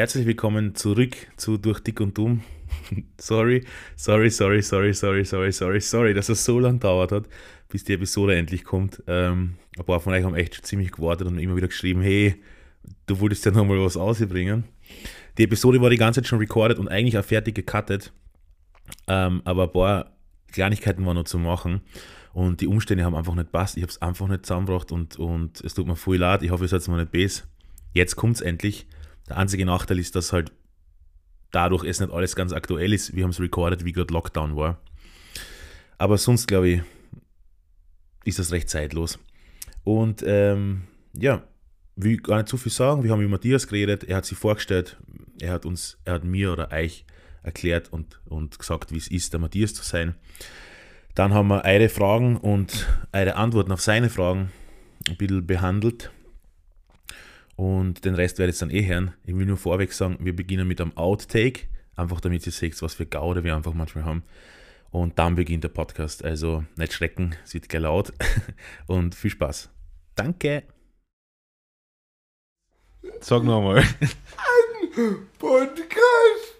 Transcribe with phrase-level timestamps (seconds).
[0.00, 2.40] Herzlich willkommen zurück zu Durch Dick und Dumm.
[3.20, 3.66] sorry,
[3.96, 7.28] sorry, sorry, sorry, sorry, sorry, sorry, sorry, dass es so lange dauert hat,
[7.68, 9.02] bis die Episode endlich kommt.
[9.06, 12.36] Ähm, ein paar von euch haben echt ziemlich gewartet und immer wieder geschrieben, hey,
[13.04, 14.64] du wolltest ja nochmal was ausbringen.
[15.36, 18.10] Die Episode war die ganze Zeit schon recorded und eigentlich auch fertig gecuttet,
[19.06, 20.10] ähm, aber ein paar
[20.52, 21.82] Kleinigkeiten waren noch zu machen
[22.32, 23.76] und die Umstände haben einfach nicht passt.
[23.76, 26.42] Ich habe es einfach nicht zusammengebracht und, und es tut mir voll leid.
[26.42, 27.44] Ich hoffe, ihr seid mal nicht besser.
[27.92, 28.86] Jetzt kommt es endlich.
[29.28, 30.52] Der einzige Nachteil ist, dass halt
[31.50, 33.14] dadurch es nicht alles ganz aktuell ist.
[33.14, 34.80] Wir haben es recorded, wie gerade Lockdown war.
[35.98, 36.82] Aber sonst, glaube ich,
[38.24, 39.18] ist das recht zeitlos.
[39.82, 41.42] Und ähm, ja,
[41.96, 43.02] will gar nicht zu viel sagen.
[43.02, 44.96] Wir haben mit Matthias geredet, er hat sich vorgestellt,
[45.40, 47.04] er hat uns, er hat mir oder euch
[47.42, 50.14] erklärt und, und gesagt, wie es ist, der Matthias zu sein.
[51.14, 54.52] Dann haben wir eure Fragen und eure Antworten auf seine Fragen
[55.08, 56.10] ein bisschen behandelt.
[57.56, 59.12] Und den Rest werdet ihr dann eh hören.
[59.24, 62.94] Ich will nur vorweg sagen, wir beginnen mit einem Outtake, einfach damit ihr seht, was
[62.94, 64.22] für Gaude wir einfach manchmal haben.
[64.90, 66.24] Und dann beginnt der Podcast.
[66.24, 68.12] Also nicht schrecken, es wird gleich laut.
[68.86, 69.68] Und viel Spaß.
[70.14, 70.64] Danke.
[73.20, 73.78] Sag nochmal.
[73.78, 76.59] Ein Podcast.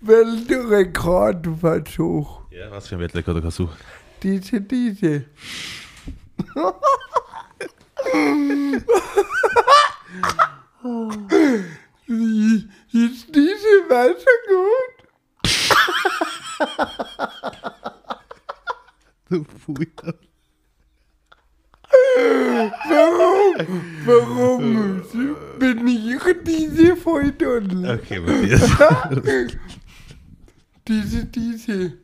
[0.00, 2.40] Weltrekordversuch.
[2.50, 3.70] Ja, was für ein Weltrekordversuch?
[4.22, 5.24] Diese, diese.
[12.92, 14.94] Ist diese Wasser gut?
[19.28, 19.86] Du Fuhr.
[22.88, 23.54] Warum?
[24.06, 25.02] Warum
[25.58, 28.00] bin ich diese Volltunnel?
[28.00, 28.70] Okay, Matthias.
[30.90, 31.98] Diese, diese.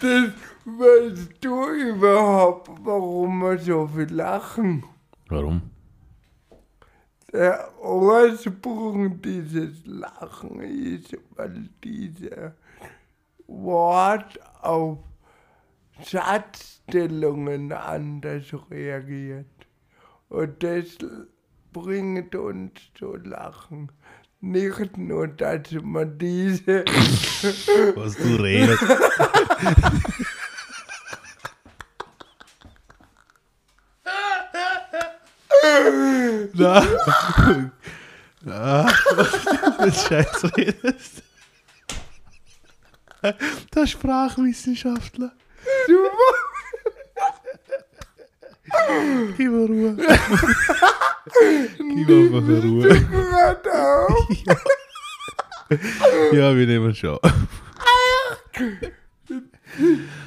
[0.00, 0.32] Das
[0.64, 4.84] weißt du überhaupt, warum wir so viel lachen?
[5.28, 5.62] Warum?
[7.32, 12.52] Der Ursprung dieses Lachen ist, weil dieses
[13.48, 14.98] Wort auf
[16.04, 19.66] Satzstellungen anders reagiert.
[20.28, 20.98] Und das
[21.72, 23.90] bringt uns zu lachen.
[24.42, 26.84] Nicht nur, dass man diese
[27.94, 28.82] Was du redest.
[36.54, 36.86] Na.
[38.42, 38.86] Na.
[39.14, 39.44] Was
[39.78, 41.22] du Scheiß redest.
[43.74, 45.32] Der Sprachwissenschaftler.
[49.36, 49.96] Gib mir Ruhe.
[51.78, 52.88] Gib einfach eine Ruhe.
[56.32, 57.18] Ja, wir nehmen schon.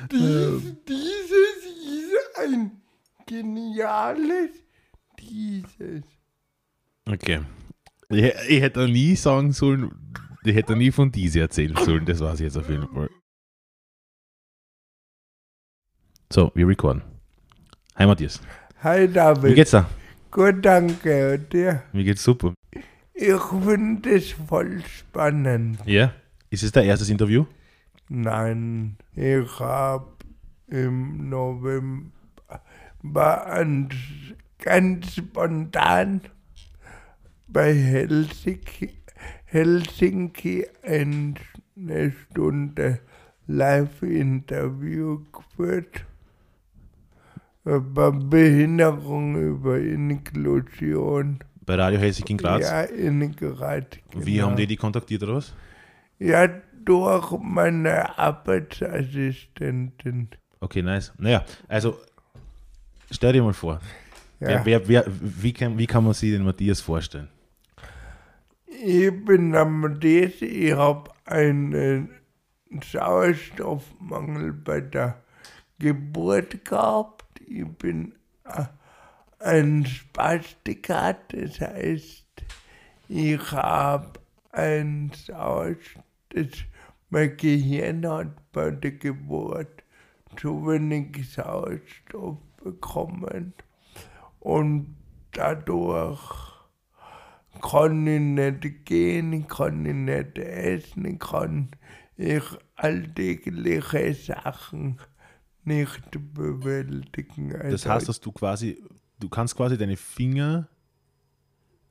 [0.10, 2.82] Dies, dieses ist ein
[3.26, 4.52] geniales
[5.20, 6.06] dieses.
[7.06, 7.42] Okay.
[8.10, 9.92] Ich, ich hätte nie sagen sollen,
[10.44, 13.10] ich hätte nie von diese erzählen sollen, das weiß ich jetzt auf jeden Fall.
[16.32, 17.13] So, wir recorden.
[17.96, 18.42] Hi Matthias.
[18.82, 19.52] Hi David.
[19.52, 19.88] Wie geht's da?
[20.32, 21.36] Gut, danke.
[21.36, 21.84] Und dir?
[21.94, 22.56] Mir geht's super.
[23.14, 25.78] Ich finde es voll spannend.
[25.86, 26.12] Ja?
[26.50, 27.46] Ist es dein erstes Interview?
[28.10, 30.08] Nein, ich habe
[30.70, 32.10] im November
[34.58, 36.22] ganz spontan
[37.48, 38.90] bei Helsinki,
[39.46, 43.02] Helsinki eine Stunde
[43.46, 46.06] Live-Interview geführt
[47.64, 51.40] Behinderung, über Inklusion.
[51.66, 52.62] Bei Radio Helsinki in Graz?
[52.62, 53.86] Ja, in Graz.
[54.14, 54.48] Wie genau.
[54.48, 55.54] haben die die kontaktiert oder was?
[56.20, 56.50] Ja,
[56.84, 60.28] durch meine Arbeitsassistentin.
[60.60, 61.14] Okay, nice.
[61.18, 61.98] Naja, also
[63.12, 63.80] stell dir mal vor,
[64.40, 64.48] Ja.
[64.48, 67.30] wer, wer, wer, wie, kann, wie kann man sich den Matthias vorstellen?
[68.68, 72.10] Ich bin am DS, ich habe einen
[72.92, 75.22] Sauerstoffmangel bei der
[75.80, 77.23] Geburt gehabt.
[77.48, 78.14] Ich bin
[79.40, 82.46] ein Spastiker, das heißt,
[83.10, 84.20] ich habe
[84.52, 86.04] ein Sauerstoff,
[87.10, 89.84] mein Gehirn hat bei der Geburt
[90.38, 93.54] zu wenig Sauerstoff bekommen
[94.40, 94.96] und
[95.32, 96.22] dadurch
[97.62, 101.70] kann ich nicht gehen, kann ich nicht essen, kann
[102.16, 102.44] ich
[102.76, 105.00] alltägliche Sachen
[105.66, 106.02] nicht
[106.34, 107.50] bewältigen.
[107.52, 108.84] Das Also heißt, dass du quasi,
[109.20, 110.68] du kannst quasi deine Finger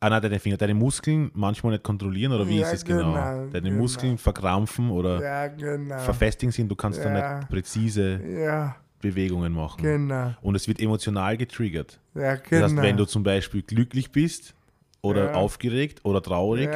[0.01, 3.13] Ah, nein, deine Finger, deine Muskeln manchmal nicht kontrollieren oder wie Ja, ist es genau?
[3.13, 3.83] genau, Deine genau.
[3.83, 5.97] Muskeln verkrampfen oder Ja, genau.
[5.99, 7.39] verfestigen sind, du kannst dann Ja.
[7.39, 9.81] nicht präzise Ja, Bewegungen machen.
[9.81, 10.35] genau.
[10.43, 12.01] Und es wird emotional getriggert.
[12.17, 12.65] Ja, Das genau.
[12.65, 14.57] heißt, wenn du zum Beispiel glücklich bist
[15.03, 16.69] oder aufgeregt oder traurig,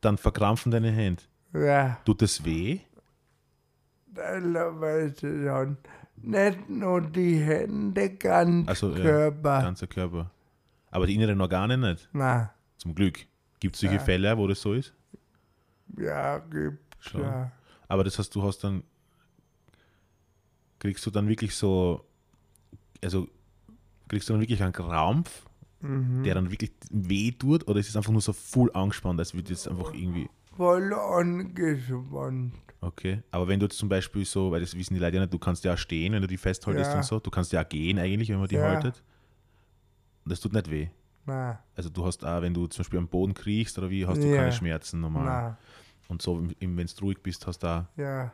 [0.00, 1.24] dann verkrampfen deine Hände.
[1.54, 2.78] ja, Tut das weh?
[4.14, 5.78] teilweise schon.
[6.22, 9.62] Nicht nur die Hände, ganz Also, ja, Körper.
[9.62, 10.30] Ganzer Körper.
[10.90, 12.08] Aber die inneren Organe nicht.
[12.12, 13.18] Na, Zum Glück.
[13.60, 14.00] Gibt es solche Ja.
[14.02, 14.94] Fälle, wo das so ist?
[15.96, 17.22] ja, gibt's Schon.
[17.22, 17.50] ja.
[17.88, 18.82] Aber das heißt, du hast dann,
[20.78, 22.04] kriegst du dann wirklich so,
[23.02, 23.26] also
[24.08, 25.44] kriegst du dann wirklich einen Krampf,
[25.80, 26.24] Mhm.
[26.24, 29.50] der dann wirklich weh tut, oder ist es einfach nur so full angespannt, als würde
[29.50, 32.52] jetzt einfach irgendwie, Voll angespannt.
[32.80, 33.22] Okay.
[33.30, 35.38] Aber wenn du jetzt zum Beispiel so, weil das wissen die Leute ja nicht, du
[35.38, 36.96] kannst ja auch stehen, wenn du die festhaltest Ja.
[37.00, 38.62] und so, du kannst ja auch gehen eigentlich, wenn man die Ja.
[38.62, 39.02] haltet.
[40.24, 40.88] Und das tut nicht weh.
[41.26, 44.22] Na, Also du hast auch, wenn du zum Beispiel am Boden kriechst oder wie, hast
[44.22, 44.36] du Ja.
[44.36, 45.24] keine Schmerzen normal.
[45.24, 45.58] na,
[46.08, 48.32] Und so, wenn du ruhig bist, hast du auch, ja.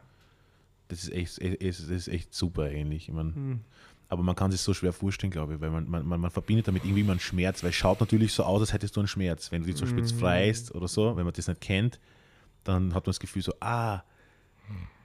[0.89, 3.09] das ist echt, das ist echt super ähnlich.
[3.09, 3.61] Ich mein, Hm.
[4.09, 6.85] Aber man kann sich so schwer vorstellen, glaube ich, weil man, man, man, verbindet damit
[6.85, 9.51] irgendwie immer einen Schmerz, weil es schaut natürlich so aus, als hättest du einen Schmerz.
[9.51, 10.19] Wenn du dich zum Beispiel Mhm.
[10.21, 11.99] freist oder so, wenn man das nicht kennt,
[12.65, 14.03] dann hat man das Gefühl so, ah,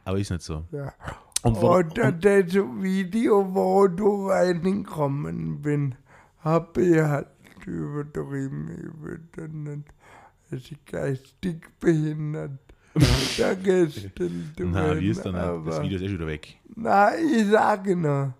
[0.05, 0.65] aber ist nicht so.
[0.71, 0.93] ja.
[1.41, 5.95] Und, Oder das Video, wo du reingekommen bin,
[6.39, 7.27] habe ich halt
[7.65, 8.69] übertrieben.
[8.69, 9.85] Ich bin
[10.51, 12.59] nicht geistig behindert.
[12.99, 14.11] Vergessen
[14.57, 16.57] na, wie ist dann aber, Das Video ist eh schon wieder weg.
[16.75, 18.33] Na, ich sage noch.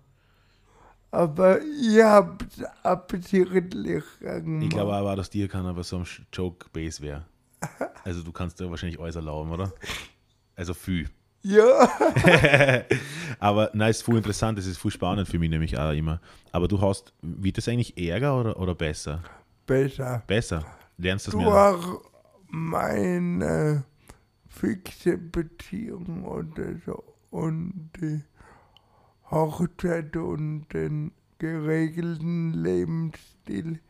[1.12, 4.62] Aber ich hab's absichtlich gemacht.
[4.64, 7.24] Ich glaube aber, dass dir kann aber so ein Joke-Base wäre.
[8.04, 9.72] Also du kannst dir wahrscheinlich alles erlauben, oder?
[10.60, 11.08] Also viel.
[11.42, 11.88] Ja,
[13.38, 16.20] aber nein, ist voll interessant, das ist voll spannend für mich nämlich auch immer.
[16.52, 19.22] Aber du hast, wird das eigentlich ärger oder, oder besser?
[19.64, 20.22] besser.
[20.26, 20.66] Besser.
[20.98, 21.72] Lernst du das mehr?
[21.72, 22.00] Durch
[22.48, 23.84] meine
[24.48, 28.22] fixe Beziehung oder so und die
[29.30, 33.80] Hochzeit und den geregelten Lebensstil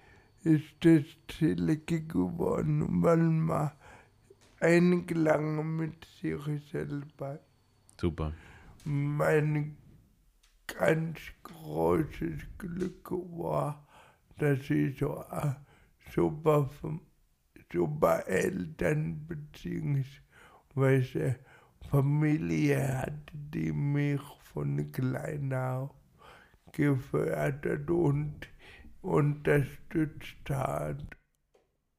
[0.44, 3.72] ist das chillige geworden, weil man
[4.60, 6.40] eingelangen mit sich
[6.70, 7.40] selber.
[8.00, 8.32] Super.
[8.84, 9.76] Mein
[10.66, 13.86] ganz großes Glück war,
[14.38, 15.56] dass ich so eine
[16.12, 16.70] super,
[17.72, 21.36] super Eltern beziehungsweise
[21.90, 24.20] Familie hatte, die mich
[24.52, 25.90] von klein auf
[26.72, 28.48] gefördert und
[29.02, 31.04] unterstützt hat.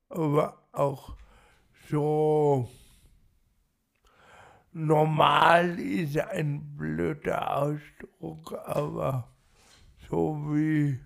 [0.10, 1.16] Aber auch
[1.92, 2.70] so
[4.72, 9.28] normal ist ein blöder Ausdruck, aber
[10.10, 10.98] so wie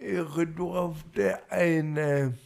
[0.00, 2.36] ich durfte eine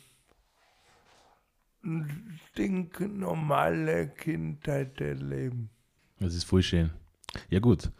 [2.50, 5.70] stinknormale Kindheit erleben.
[6.20, 6.90] Das ist voll schön.
[7.48, 7.90] Ja gut.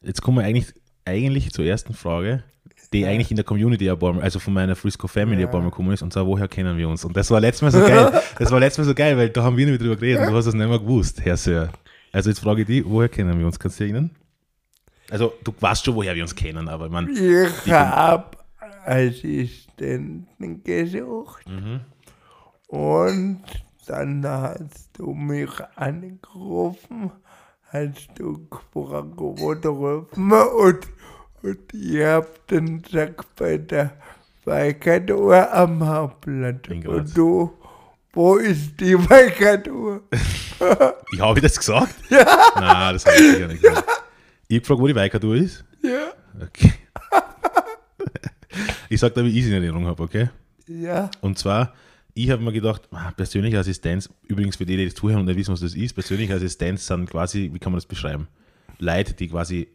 [0.00, 0.72] Jetzt kommen wir eigentlich,
[1.04, 2.44] eigentlich zur ersten Frage,
[2.94, 3.10] die Ja.
[3.10, 5.52] eigentlich in der Community Mal, also von meiner Frisco Family Ja.
[5.52, 7.04] Mal gekommen ist, und zwar, woher kennen wir uns?
[7.04, 8.22] Und das war letztes Mal so geil.
[8.38, 10.36] Das war letztes Mal so geil, weil da haben wir nicht drüber geredet und du
[10.36, 11.70] hast es nicht mehr gewusst, Herr Sir.
[12.12, 13.58] Also jetzt frage ich dich, woher kennen wir uns?
[13.58, 14.10] Kannst du erinnern?
[15.10, 18.36] Also du weißt schon, woher wir uns kennen, aber ich meine, Ich habe
[18.86, 21.80] Assistenten gesucht mhm.
[22.68, 23.42] und
[23.86, 27.10] dann hast du mich angerufen,
[27.70, 28.46] hast du
[30.16, 30.88] wir und,
[31.44, 33.92] und ich hab den Sack bei der
[34.46, 36.86] Weikatur am Graz.
[36.86, 37.52] Und du,
[38.14, 40.02] wo ist die Weikatur?
[41.12, 41.94] ich habe das gesagt?
[42.08, 42.24] Ja.
[42.56, 43.84] Nein, das habe ich sicher nicht gesagt.
[44.48, 45.64] Ich habe gefragt, wo die Weikatur ist.
[45.82, 46.12] Ja.
[46.42, 46.72] Okay.
[48.88, 50.30] ich sage dir, wie ich es in Erinnerung habe, okay?
[50.66, 51.74] Ja, Und zwar,
[52.14, 55.36] ich habe mir gedacht, ah, persönliche Assistenz, übrigens für die, die das zuhören und nicht
[55.36, 58.28] wissen, was das ist, persönliche Assistenz sind quasi, wie kann man das beschreiben?
[58.78, 59.68] Leute, die quasi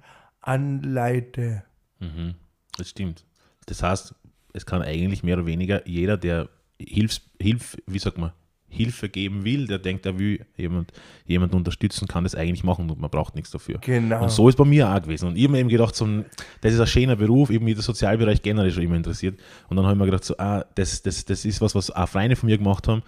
[0.45, 1.63] anleite.
[1.99, 2.35] Mhm,
[2.77, 3.25] das stimmt.
[3.65, 4.15] Das heißt,
[4.53, 6.49] es kann eigentlich mehr oder weniger jeder, der
[6.79, 8.31] Hilfs, Hilf, wie sagt man,
[8.67, 10.91] Hilfe geben will, der denkt, er will jemand,
[11.25, 13.77] jemand unterstützen, kann das eigentlich machen und man braucht nichts dafür.
[13.79, 14.23] Genau.
[14.23, 15.29] Und so ist bei mir auch gewesen.
[15.29, 16.25] Und ich habe mir eben gedacht, so ein,
[16.61, 19.39] das ist ein schöner Beruf, eben mich der Sozialbereich generell schon immer interessiert.
[19.69, 22.09] Und dann habe ich mir gedacht, so, ah, das, das, das ist was, was auch
[22.09, 23.01] Freunde von mir gemacht haben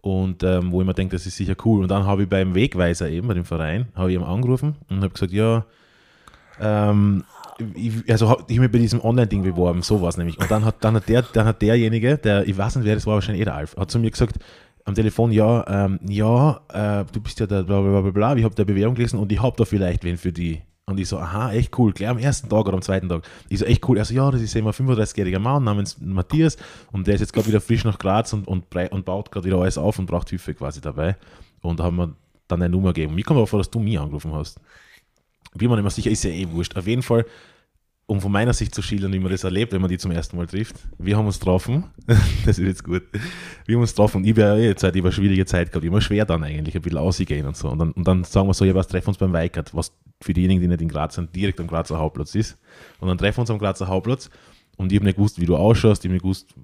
[0.00, 1.82] und ähm, wo ich mir denke, das ist sicher cool.
[1.82, 4.96] Und dann habe ich beim Wegweiser eben, bei dem Verein, habe ich ihm angerufen und
[4.96, 5.64] habe gesagt, ja,
[6.60, 7.24] ähm,
[7.74, 10.38] ich, also ich mich bei diesem Online-Ding beworben, so war es nämlich.
[10.38, 13.06] Und dann hat, dann, hat der, dann hat derjenige, der, ich weiß nicht wer, das
[13.06, 14.38] war wahrscheinlich eh der Alf, hat zu mir gesagt,
[14.84, 18.44] am Telefon, ja, ähm, ja, äh, du bist ja der bla bla bla bla, ich
[18.44, 20.62] habe der Bewerbung gelesen und ich habe da vielleicht wen für die.
[20.84, 23.22] Und ich so, aha, echt cool, gleich am ersten Tag oder am zweiten Tag.
[23.48, 23.98] Ich so, echt cool.
[23.98, 26.56] Er so, ja, das ist eben ein 35-jähriger Mann namens Matthias
[26.90, 29.58] und der ist jetzt gerade wieder frisch nach Graz und, und, und baut gerade wieder
[29.58, 31.16] alles auf und braucht Hilfe quasi dabei.
[31.60, 32.16] Und da haben wir
[32.48, 33.14] dann eine Nummer gegeben.
[33.14, 34.60] Mir kommt aber vor, dass du mich angerufen hast.
[35.54, 36.76] Bin mir nicht mehr sicher, ist ja eh wurscht.
[36.76, 37.26] Auf jeden Fall,
[38.06, 40.36] um von meiner Sicht zu schildern, wie man das erlebt, wenn man die zum ersten
[40.36, 40.76] Mal trifft.
[40.98, 43.02] Wir haben uns getroffen, das ist jetzt gut.
[43.66, 46.24] Wir haben uns getroffen und ich habe ja Zeit, über schwierige Zeit gehabt, immer schwer
[46.24, 47.68] dann eigentlich, ein bisschen ausgehen und so.
[47.68, 49.92] Und dann, und dann sagen wir so, ja, was treffen wir uns beim Weikert, was
[50.20, 52.58] für diejenigen, die nicht in Graz sind, direkt am Grazer Hauptplatz ist.
[53.00, 54.30] Und dann treffen wir uns am Grazer Hauptplatz
[54.76, 56.54] und ich habe nicht gewusst, wie du ausschaust, ich habe nicht gewusst,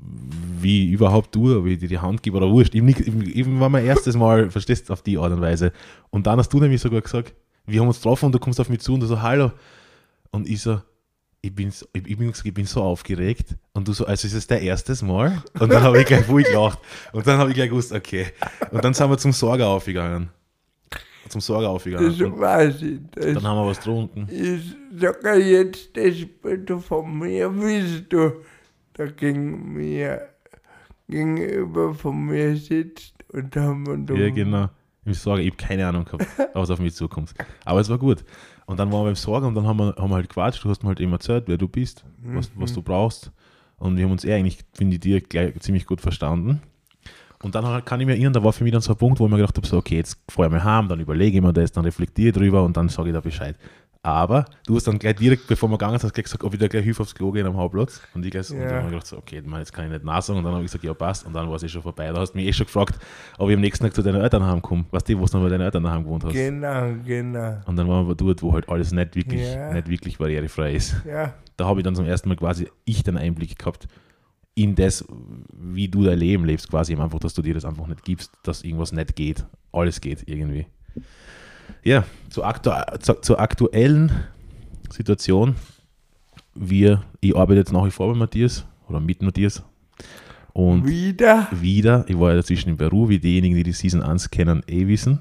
[0.60, 2.74] wie überhaupt du, ob ich dir die Hand gebe oder wurscht.
[2.74, 5.72] Eben, nicht, eben, eben war mein erstes Mal, verstehst du, auf die Art und Weise.
[6.10, 7.34] Und dann hast du nämlich sogar gesagt,
[7.68, 9.52] wir haben uns getroffen und du kommst auf mich zu und du so, hallo.
[10.30, 10.80] Und ich so,
[11.40, 13.56] ich bin, so, ich, ich, bin, ich bin so aufgeregt.
[13.72, 15.42] Und du so, also ist es dein erstes Mal?
[15.58, 16.78] Und dann habe ich gleich voll gelacht.
[17.12, 18.26] Und dann habe ich gleich gewusst, okay.
[18.70, 20.30] Und dann sind wir zum Sorger aufgegangen.
[21.28, 22.08] Zum Sorger aufgegangen.
[22.08, 23.00] Das Und weiß ich.
[23.14, 24.26] Das dann haben wir was getrunken.
[24.28, 28.32] ist sogar jetzt das Bild von mir, wie du
[28.94, 30.28] da gegen mir
[31.08, 34.68] gegenüber von mir sitzt und haben wir Ja, genau.
[35.08, 37.34] Im Sorge, ich habe keine Ahnung gehabt, was auf mich zukommt.
[37.64, 38.24] Aber es war gut.
[38.66, 40.62] Und dann waren wir beim Sorge und dann haben wir, haben wir halt gequatscht.
[40.62, 43.32] Du hast mir halt eben erzählt, wer du bist, was, was du brauchst.
[43.78, 46.60] Und wir haben uns eh eigentlich, finde ich, dir gleich ziemlich gut verstanden.
[47.42, 49.24] Und dann kann ich mir erinnern, da war für mich dann so ein Punkt, wo
[49.24, 51.52] ich mir gedacht habe, so, okay, jetzt fahre ich mal heim, dann überlege ich mir
[51.52, 53.56] das, dann reflektiere ich drüber und dann sage ich da Bescheid.
[54.02, 56.84] Aber du hast dann gleich direkt, bevor wir gegangen sind, gesagt, ob ich da gleich
[56.84, 58.00] Hilfe aufs Klo gehen am Hauptplatz.
[58.14, 58.76] Und ich gleich, und dann Ja.
[58.76, 60.38] habe ich gedacht, so, okay, man, jetzt kann ich nicht Nein sagen.
[60.38, 61.26] Und dann habe ich gesagt, ja, passt.
[61.26, 62.06] Und dann war es eh schon vorbei.
[62.12, 62.98] Da hast du mich eh schon gefragt,
[63.38, 64.84] ob ich am nächsten Tag zu deinen Eltern heimkomme.
[64.92, 66.32] Weißt du, wo du noch bei deinen Eltern daheim gewohnt hast?
[66.32, 67.58] Genau, genau.
[67.66, 69.72] Und dann waren wir dort, wo halt alles nicht wirklich, Ja.
[69.74, 70.94] nicht wirklich barrierefrei ist.
[71.04, 73.88] Ja, Da habe ich dann zum ersten Mal quasi ich den Einblick gehabt
[74.54, 75.04] in das,
[75.52, 78.62] wie du dein Leben lebst, quasi einfach, dass du dir das einfach nicht gibst, dass
[78.62, 79.44] irgendwas nicht geht.
[79.72, 80.66] Alles geht irgendwie.
[81.84, 82.70] Ja, zur, aktu
[83.00, 84.12] zu, zur aktuellen
[84.90, 85.56] Situation.
[86.54, 89.62] Wir, ich arbeite jetzt nach wie vor bei Matthias oder mit Matthias.
[90.52, 91.46] Und wieder.
[91.52, 92.04] wieder.
[92.08, 95.20] Ich war ja dazwischen in Peru, wie diejenigen, die die Season 1 kennen, eh wissen.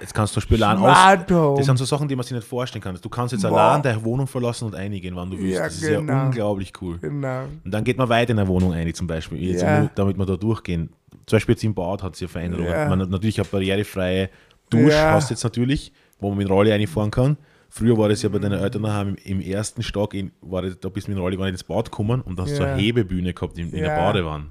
[0.00, 1.56] jetzt kannst du zum Beispiel allein aus.
[1.58, 2.98] Das sind so Sachen, die man sich nicht vorstellen kann.
[3.00, 3.58] Du kannst jetzt Boah.
[3.60, 5.56] allein deine Wohnung verlassen und eingehen, wann du willst.
[5.56, 6.12] Ja, das ist genau.
[6.12, 6.98] ja unglaublich cool.
[6.98, 7.44] Genau.
[7.64, 9.80] Und dann geht man weiter in eine Wohnung ein, zum Beispiel, Ja.
[9.80, 10.90] nur, damit wir da durchgehen.
[11.26, 12.70] Zum Beispiel jetzt im Bad hat es ja Veränderungen.
[12.70, 12.88] Ja.
[12.88, 14.30] Man hat natürlich eine barrierefreie
[14.70, 15.12] Dusche Ja.
[15.12, 17.36] hast du jetzt natürlich, wo man mit Rolle reinfahren kann.
[17.68, 20.78] Früher war das ja bei deinen Eltern daheim im, im ersten Stock, in, war das,
[20.78, 22.80] da bist du mit dem nicht ins Bad gekommen und da hast du so eine
[22.80, 23.96] Hebebühne gehabt in, in der Ja.
[23.96, 24.44] Badewanne.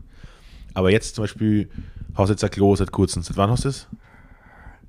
[0.73, 1.69] Aber jetzt zum Beispiel,
[2.15, 3.21] hast du jetzt ein Klo seit kurzem.
[3.23, 3.87] Seit wann hast du das?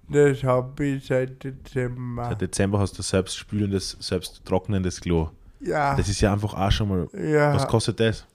[0.08, 2.28] Das habe ich seit Dezember.
[2.28, 5.30] Seit Dezember hast du selbst spülendes, selbst trocknendes Klo.
[5.60, 7.08] ja, Das ist ja einfach auch schon mal.
[7.14, 8.26] ja, Was kostet das?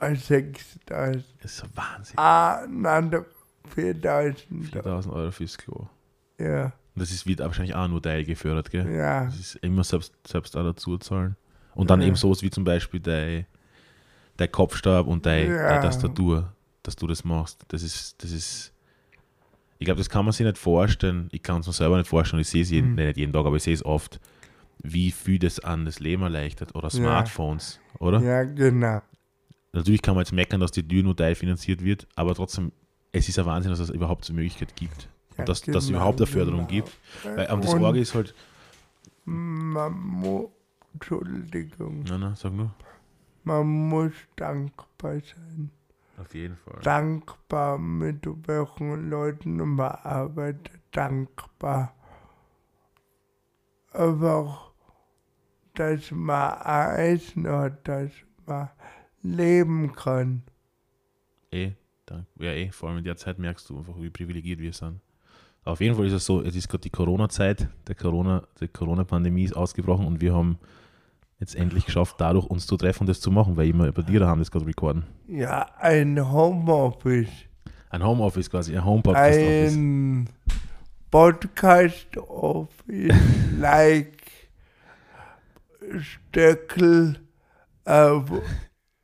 [0.00, 1.24] 6000.
[1.40, 2.18] Das ist so Wahnsinn.
[2.18, 3.24] Ah, nein, doch
[3.74, 4.66] 4000.
[4.72, 5.86] 4000 Euro fürs Klo.
[6.38, 8.86] Ja, Und das ist, wird wahrscheinlich auch nur Teil gefördert, gell?
[8.94, 11.36] ja, Das ist immer selbst, selbst auch dazu zahlen.
[11.74, 12.08] Und dann Ja.
[12.08, 13.46] eben sowas wie zum Beispiel dein,
[14.36, 15.68] dein Kopfstab und deine, Ja.
[15.68, 17.64] deine Tastatur, dass du das machst.
[17.68, 18.72] Das ist, das ist,
[19.78, 21.28] ich glaube, das kann man sich nicht vorstellen.
[21.32, 22.40] Ich kann es mir selber nicht vorstellen.
[22.42, 22.94] Ich sehe es jeden, Mhm.
[22.96, 24.20] nicht jeden Tag, aber ich sehe es oft,
[24.82, 26.74] wie viel das an das Leben erleichtert.
[26.74, 26.90] Oder Ja.
[26.90, 28.20] Smartphones, oder?
[28.20, 29.02] ja, genau.
[29.72, 32.72] Natürlich kann man jetzt meckern, dass die Tür nur teilfinanziert wird, aber trotzdem,
[33.12, 35.08] es ist ein Wahnsinn, dass es überhaupt so eine Möglichkeit gibt.
[35.36, 36.84] Ja, und dass, dass es genau, überhaupt eine Förderung genau.
[36.84, 36.92] gibt.
[37.24, 38.34] Weil, aber das Und Orge ist halt,
[39.26, 40.48] muss,
[40.94, 42.70] Entschuldigung, nein, nein, sag nur.
[43.44, 45.70] man muss dankbar sein.
[46.18, 46.80] Auf jeden Fall.
[46.82, 51.94] Dankbar, mit welchen Leuten man arbeitet, dankbar.
[53.92, 54.72] Einfach,
[55.74, 58.10] dass man Essen hat, dass
[58.46, 58.70] man
[59.22, 60.42] leben kann.
[61.50, 61.72] Eh,
[62.06, 62.26] danke.
[62.38, 65.00] Ja, eh, vor allem in der Zeit merkst du einfach, wie privilegiert wir sind.
[65.64, 69.44] Auf jeden Fall ist es so, es ist gerade die Corona-Zeit, der Corona, die Corona-Pandemie
[69.44, 70.58] ist ausgebrochen und wir haben
[71.38, 74.20] jetzt endlich geschafft, dadurch uns zu treffen und das zu machen, weil immer bei dir
[74.20, 75.04] daheim das gerade recorden.
[75.28, 77.28] Ja, ein Homeoffice.
[77.90, 79.74] Ein Homeoffice quasi, ein Home-Podcast-Office.
[79.76, 80.28] ein
[81.10, 83.14] Podcast Office
[83.58, 84.22] like
[85.98, 87.20] Stöckel
[87.84, 88.24] auf,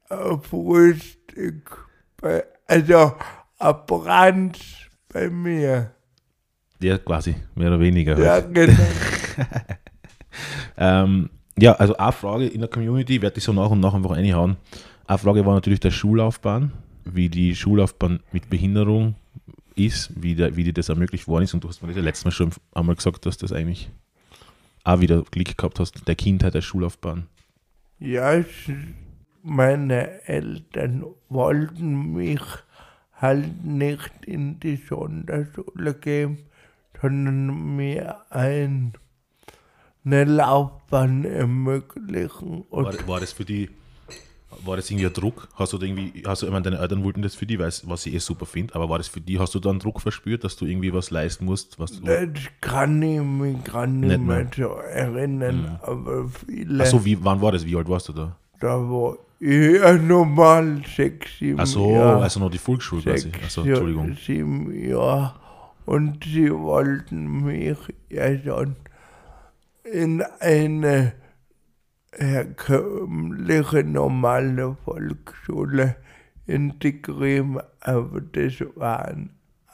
[0.09, 1.87] auf Frühstück.
[2.21, 3.13] Bei, also
[3.59, 4.59] ein Brand
[5.13, 5.93] bei mir.
[6.81, 8.19] Ja, quasi, mehr oder weniger.
[8.19, 8.55] Ja, Halt.
[8.55, 8.77] genau.
[10.79, 11.29] Ähm,
[11.59, 14.57] ja, also eine Frage in der Community, werde ich so nach und nach einfach reinhauen.
[15.07, 16.73] Eine Frage war natürlich der Schullaufbahn,
[17.05, 19.17] wie die Schullaufbahn mit Behinderung
[19.75, 21.55] ist, wie, der, wie dir das ermöglicht worden ist.
[21.55, 23.91] Und du hast mir das ja letztes Mal schon einmal gesagt, dass das eigentlich
[24.85, 27.27] auch wieder Glück gehabt hast, der Kindheit der Schullaufbahn.
[27.99, 28.43] Ja,
[29.43, 32.43] meine Eltern wollten mich
[33.15, 36.39] halt nicht in die Sonderschule geben,
[37.01, 38.95] sondern mir ein,
[40.05, 42.65] eine Laufbahn ermöglichen.
[42.71, 43.71] War, war das für die,
[44.65, 45.49] war das irgendwie ein Druck?
[45.55, 48.05] Hast du irgendwie, hast du, ich meine, deine Eltern wollten das für die, weiß, was
[48.07, 50.45] ich eh super finde, aber war das für die, hast du da einen Druck verspürt,
[50.45, 51.79] dass du irgendwie was leisten musst?
[51.79, 52.29] Was du, das
[52.61, 54.51] kann ich mich gar nicht, Nicht mehr mehr.
[54.55, 57.65] so erinnern, aber viele, Achso, wie, wann war das?
[57.65, 58.37] Wie alt warst du da?
[58.61, 62.23] da war ich ja normal sechs, sieben Achso, Jahre.
[62.23, 63.31] also noch die Volksschule quasi.
[63.31, 64.17] sechs, ja, Entschuldigung.
[64.25, 65.35] sieben Jahre.
[65.85, 67.77] Und sie wollten mich
[68.09, 68.77] ja schon
[69.85, 71.13] in eine
[72.13, 75.97] herkömmliche, normale Volksschule
[76.47, 79.15] integrieren, aber das war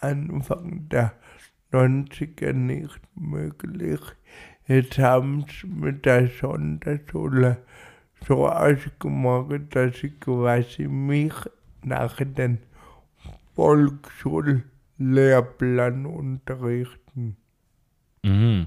[0.00, 1.12] Anfang der
[1.72, 4.00] 90er nicht möglich.
[4.66, 7.64] Jetzt haben sie mit der Sonderschule
[8.26, 11.32] so ausgemacht, dass sie quasi mich
[11.82, 12.58] nach den
[13.54, 17.36] Volksschullehrplan unterrichten.
[18.22, 18.66] Mhm.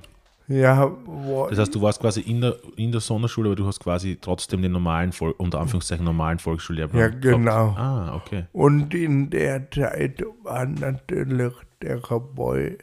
[0.51, 3.79] Ja, wo Das heißt, du warst quasi in der, in der Sonderschule, aber du hast
[3.79, 6.99] quasi trotzdem den normalen, Vol unter Anführungszeichen normalen Volksschullehrplan.
[6.99, 7.21] Ja, gehabt.
[7.21, 7.69] genau.
[7.77, 8.45] Ah, okay.
[8.51, 12.77] Und in der Zeit war natürlich der Boy,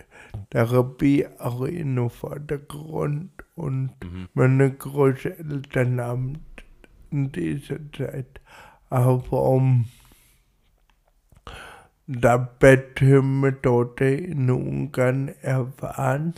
[0.52, 1.30] der Bier
[1.68, 4.28] in Vordergrund und Mhm.
[4.34, 6.38] meine Großeltern haben
[7.10, 8.40] in dieser Zeit
[8.90, 9.86] auch vom
[12.06, 16.34] der Betthymne-Methode in Ungarn erfahren.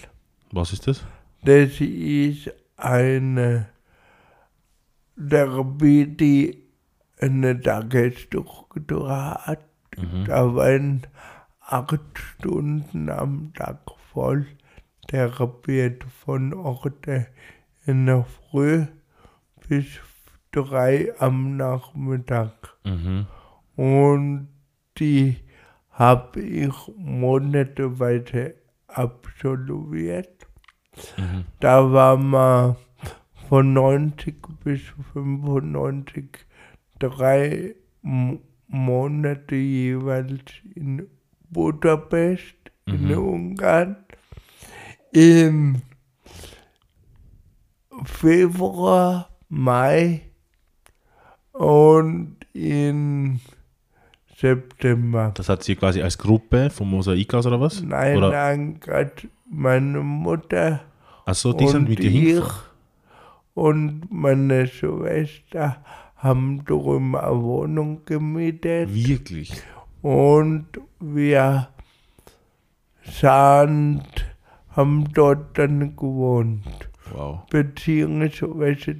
[0.52, 1.04] Was ist das?
[1.42, 3.68] Das ist eine
[5.16, 6.62] Therapie, die
[7.18, 9.64] eine Tagesstruktur hat.
[9.96, 10.24] Mhm.
[10.26, 11.06] Da werden
[11.60, 13.80] acht Stunden am Tag
[14.12, 14.46] voll
[15.08, 17.26] therapiert, von heute
[17.86, 18.86] in der Früh
[19.68, 19.86] bis
[20.52, 22.76] drei am Nachmittag.
[22.84, 23.26] Mhm.
[23.76, 24.48] Und
[24.98, 25.36] die
[25.90, 28.54] habe ich monateweise
[28.86, 30.39] absolviert.
[31.16, 31.44] Mhm.
[31.60, 32.76] Da war man
[33.48, 34.80] von 90 bis
[35.12, 36.26] 95
[36.98, 37.74] drei
[38.68, 41.06] Monate jeweils in
[41.50, 42.54] Budapest,
[42.86, 43.18] in Mhm.
[43.18, 43.96] Ungarn.
[45.12, 45.82] Im
[48.04, 50.22] Februar, Mai
[51.52, 53.40] und in
[54.36, 55.32] September.
[55.34, 57.82] Das hat sie quasi als Gruppe vom Mosaik aus oder was?
[57.82, 58.30] Nein, oder?
[58.30, 59.12] nein, gerade
[59.50, 60.80] meine Mutter
[61.24, 62.54] Achso, die sind und mit dir ich hingefahren.
[63.54, 65.76] und meine Schwester
[66.16, 69.52] haben drüben eine Wohnung gemietet Wirklich?
[70.02, 70.66] Und
[70.98, 71.68] wir
[73.02, 74.02] sind,
[74.70, 76.64] haben dort dann gewohnt.
[77.12, 77.40] Wow.
[77.50, 78.96] Beziehungsweise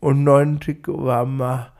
[0.00, 1.72] 92 waren wir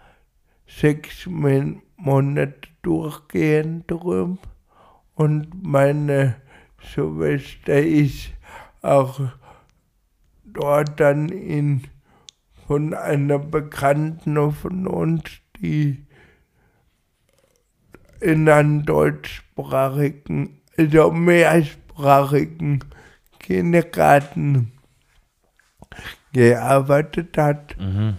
[0.67, 4.38] sechs Mon- Monate durchgehend drüben.
[5.14, 6.37] Und meine
[6.79, 8.31] Schwester ist
[8.83, 9.21] auch
[10.45, 11.83] dort dann in,
[12.67, 15.23] von einer Bekannten von uns,
[15.61, 16.05] die
[18.21, 22.81] in einem deutschsprachigen, also mehrsprachigen
[23.38, 24.73] Kindergarten
[26.33, 28.17] gearbeitet hat, Mhm.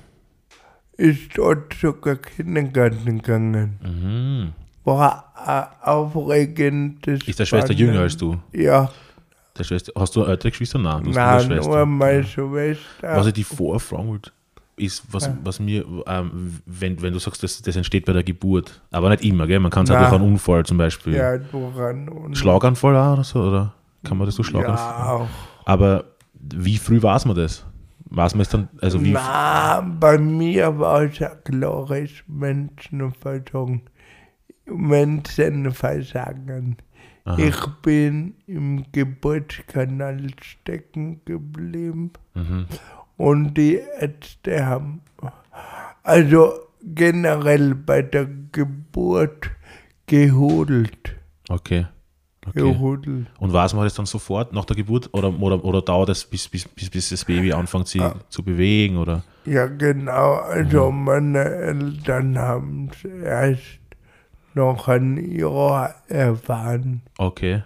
[0.98, 3.80] ist dort sogar Kindergarten gegangen.
[3.84, 4.54] Mhm.
[4.84, 7.28] War ein aufregendes.
[7.28, 8.38] Ist der Schwester jünger als du?
[8.52, 8.92] Ja,
[9.60, 10.80] Der Schwester, hast du ältere Geschwister?
[10.80, 12.80] Nein, du hast nein, nur eine meine Schwester.
[13.02, 14.32] Was ich die vorher fragen wollte,
[14.78, 18.82] ist, was, was mir, ähm, wenn, wenn du sagst, das, das entsteht bei der Geburt,
[18.92, 19.60] aber nicht immer, gell?
[19.60, 21.16] Man kann es auch durch einen Unfall zum Beispiel.
[21.16, 23.74] ja, woran und Schlaganfall auch oder so, oder?
[24.06, 24.78] Kann man das so Schlaganfall?
[24.78, 25.28] Ja, auch.
[25.66, 27.66] Aber wie früh weiß man das?
[28.12, 33.82] Weiß man es dann, also wie, Na, bei mir war es ein klares Menschenversagen.
[34.66, 36.78] Menschenversagen.
[37.30, 37.38] Aha.
[37.38, 42.66] Ich bin im Geburtskanal stecken geblieben mhm.
[43.18, 45.02] und die Ärzte haben,
[46.02, 49.52] also generell bei der Geburt
[50.08, 51.16] gehudelt.
[51.50, 51.86] okay.
[52.48, 52.60] okay.
[52.62, 53.28] Gehudelt.
[53.38, 56.48] Und weiß man das dann sofort nach der Geburt oder, oder, oder dauert das, bis,
[56.48, 58.16] bis, bis, bis das Baby anfängt, sich Ah.
[58.30, 58.98] zu bewegen?
[58.98, 59.24] Oder?
[59.46, 60.34] Ja, genau.
[60.36, 61.04] Also Mhm.
[61.04, 63.80] meine Eltern haben es erst
[64.54, 67.02] noch ein Jahr erfahren.
[67.18, 67.64] Okay.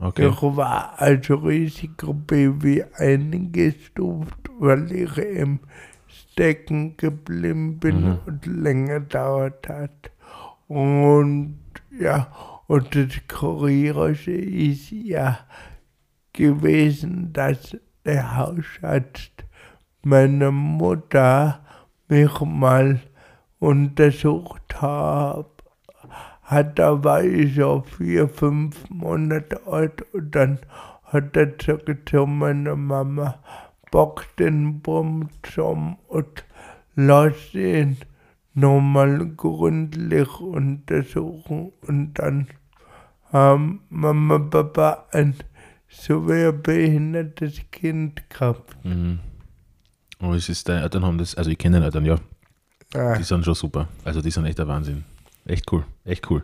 [0.00, 0.28] Okay.
[0.28, 5.60] Ich war als Risikobaby eingestuft, weil ich im
[6.08, 8.18] Stecken geblieben bin Mhm.
[8.26, 10.10] und länger dauert hat.
[10.68, 11.58] Und
[11.98, 12.28] ja,
[12.66, 15.38] und das Kuriose ist ja
[16.32, 19.32] gewesen, dass der Hausarzt
[20.02, 21.60] meine Mutter
[22.08, 23.00] mich mal
[23.58, 25.46] untersucht hat.
[26.44, 30.58] Hat, da war ich so vier, fünf Monate alt und dann
[31.04, 33.38] hat er gesagt zu meiner Mama,
[33.90, 36.44] bock den Baum zum und
[36.96, 37.96] lass ihn
[38.52, 42.48] nochmal gründlich untersuchen und dann
[43.32, 45.34] haben Mama Papa ein
[45.88, 48.76] schwer behindertes Kind gehabt.
[48.84, 49.20] Mhm.
[50.20, 52.16] Und es ist, deine Eltern haben das, also ich kenne deine Eltern, ja,
[52.94, 53.16] Ja.
[53.16, 53.88] die sind schon super.
[54.04, 55.04] Also die sind echt der Wahnsinn.
[55.46, 56.42] Echt cool, echt cool.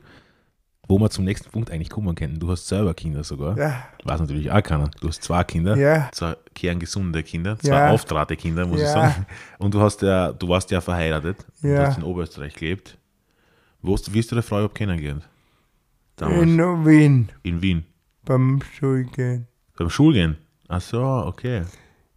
[0.89, 3.57] Wo wir zum nächsten Punkt eigentlich kommen können, du hast selber Kinder sogar.
[3.57, 4.91] Ja, Weiß natürlich auch keiner.
[5.01, 7.91] Du hast zwei Kinder, ja, zwei kerngesunde Kinder, zwei Ja.
[7.91, 8.93] auftrate Kinder, muss ich Ja.
[8.93, 9.27] sagen.
[9.59, 11.87] Und du hast ja, du warst ja verheiratet und Ja.
[11.87, 12.99] hast in Oberösterreich gelebt.
[13.83, 15.29] Wo hast, wie hast du deine Frau überhaupt kennengelernt?
[16.17, 16.43] Damals.
[16.43, 17.85] in Wien in Wien.
[18.25, 19.47] beim Schulgehen.
[19.79, 20.37] Beim Schulgehen.
[20.69, 21.63] Ach so, okay.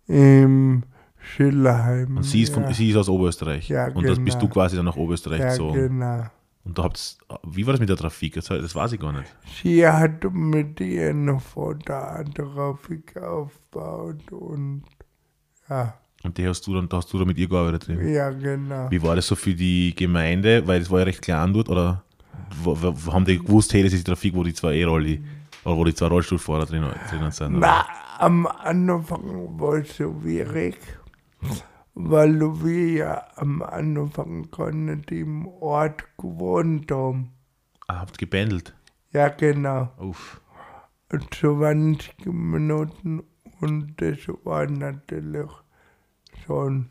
[0.07, 0.83] Im
[1.17, 2.17] Schillerheim.
[2.17, 2.73] Und sie ist, von, ja.
[2.73, 3.69] sie ist aus Oberösterreich.
[3.69, 4.47] Ja, und das bist genau.
[4.47, 5.73] du quasi dann nach Österreich ja, gezogen.
[5.73, 6.25] genau.
[6.65, 8.35] Und da habt's, wie war das mit der Trafik?
[8.35, 9.33] Das, das weiß ich gar nicht.
[9.61, 14.83] Sie hat mit ihrem Vater eine Trafik aufgebaut und
[15.69, 18.07] ja, Und die hast du dann, da hast du dann mit ihr gearbeitet drin.
[18.13, 18.89] ja genau.
[18.89, 20.65] Wie war das so für die Gemeinde?
[20.65, 22.03] Weil das war ja recht klein dort, oder
[23.11, 25.21] haben die gewusst, hey, das ist die Trafik, wo die zwei E-Rolli,
[25.65, 27.57] oder wo die zwei Rollstuhlfahrer drin, drinnen sind?
[27.57, 27.59] oder?
[27.67, 27.85] Na,
[28.19, 30.77] am Anfang war es schwierig,
[31.95, 37.33] weil wir ja am Anfang gar nicht im Ort gewohnt haben.
[37.87, 38.73] Ah, habt gebändelt.
[39.11, 39.91] Ja, genau.
[39.97, 40.41] Uff.
[41.11, 43.23] 20 Minuten
[43.61, 45.51] und das war natürlich
[46.45, 46.89] schon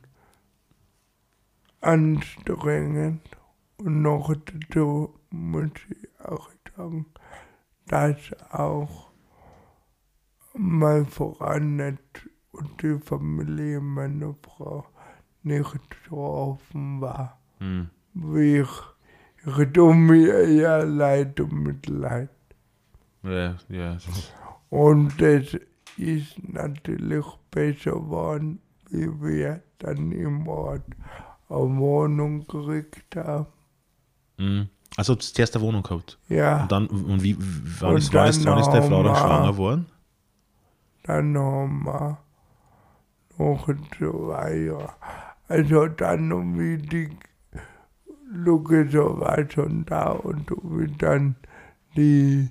[1.81, 3.23] anstrengend.
[3.79, 7.07] Und noch dazu muss ich auch sagen,
[7.87, 8.17] dass
[8.51, 9.11] auch
[10.55, 14.87] mein Freund nicht und die Familie meiner Frau
[15.45, 15.67] nicht
[16.09, 17.39] so offen war.
[17.59, 17.91] Hm.
[18.15, 18.69] Wie ich,
[19.47, 22.31] ich tue mir ja leid und Mitleid.
[23.23, 23.97] Ja, ja.
[24.71, 25.59] Und es
[25.97, 30.85] ist natürlich besser geworden, wie wir dann im Ort
[31.49, 33.47] eine Wohnung gekriegt haben.
[34.39, 34.69] Hm.
[34.97, 36.19] Also, du hast zuerst eine Wohnung gehabt.
[36.29, 39.17] Ja, Und dann, und wie, wann Und ist, wann ist, wann ist deine Frau dann
[39.17, 39.87] schwanger geworden?
[41.05, 42.19] dann haben wir
[43.39, 43.67] noch
[43.99, 44.93] zwei Jahre.
[45.53, 47.11] Also dann, wie die
[48.33, 51.37] Lukas war schon da und wie dann
[51.95, 52.49] die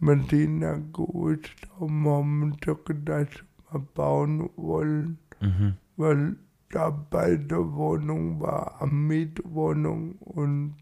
[0.00, 2.56] Martina gewusst haben, haben
[3.04, 3.28] dass
[3.70, 5.18] wir bauen wollen.
[5.40, 5.76] Mhm.
[5.96, 6.36] weil
[6.70, 10.74] da bei der Wohnung war eine Mietwohnung und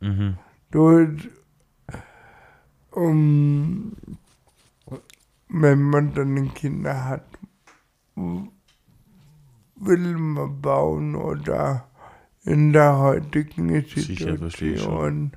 [0.00, 0.38] Mhm.
[0.70, 1.28] dort,
[2.90, 3.92] um,
[5.48, 7.26] wenn man dann Kinder hat,
[9.84, 11.88] will man bauen oder
[12.44, 15.32] in der heutigen Situation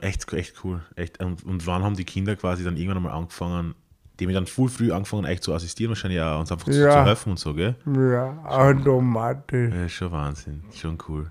[0.00, 0.81] echt, echt cool.
[0.96, 1.22] Echt.
[1.22, 3.74] Und, und wann haben die Kinder quasi dann irgendwann einmal angefangen,
[4.18, 6.90] die haben dann voll früh angefangen, euch zu assistieren, wahrscheinlich auch, uns einfach zu, Ja.
[6.92, 7.74] zu helfen und so, gell?
[7.87, 9.74] Ja, automatisch.
[9.74, 11.31] Ja, schon Wahnsinn, schon cool.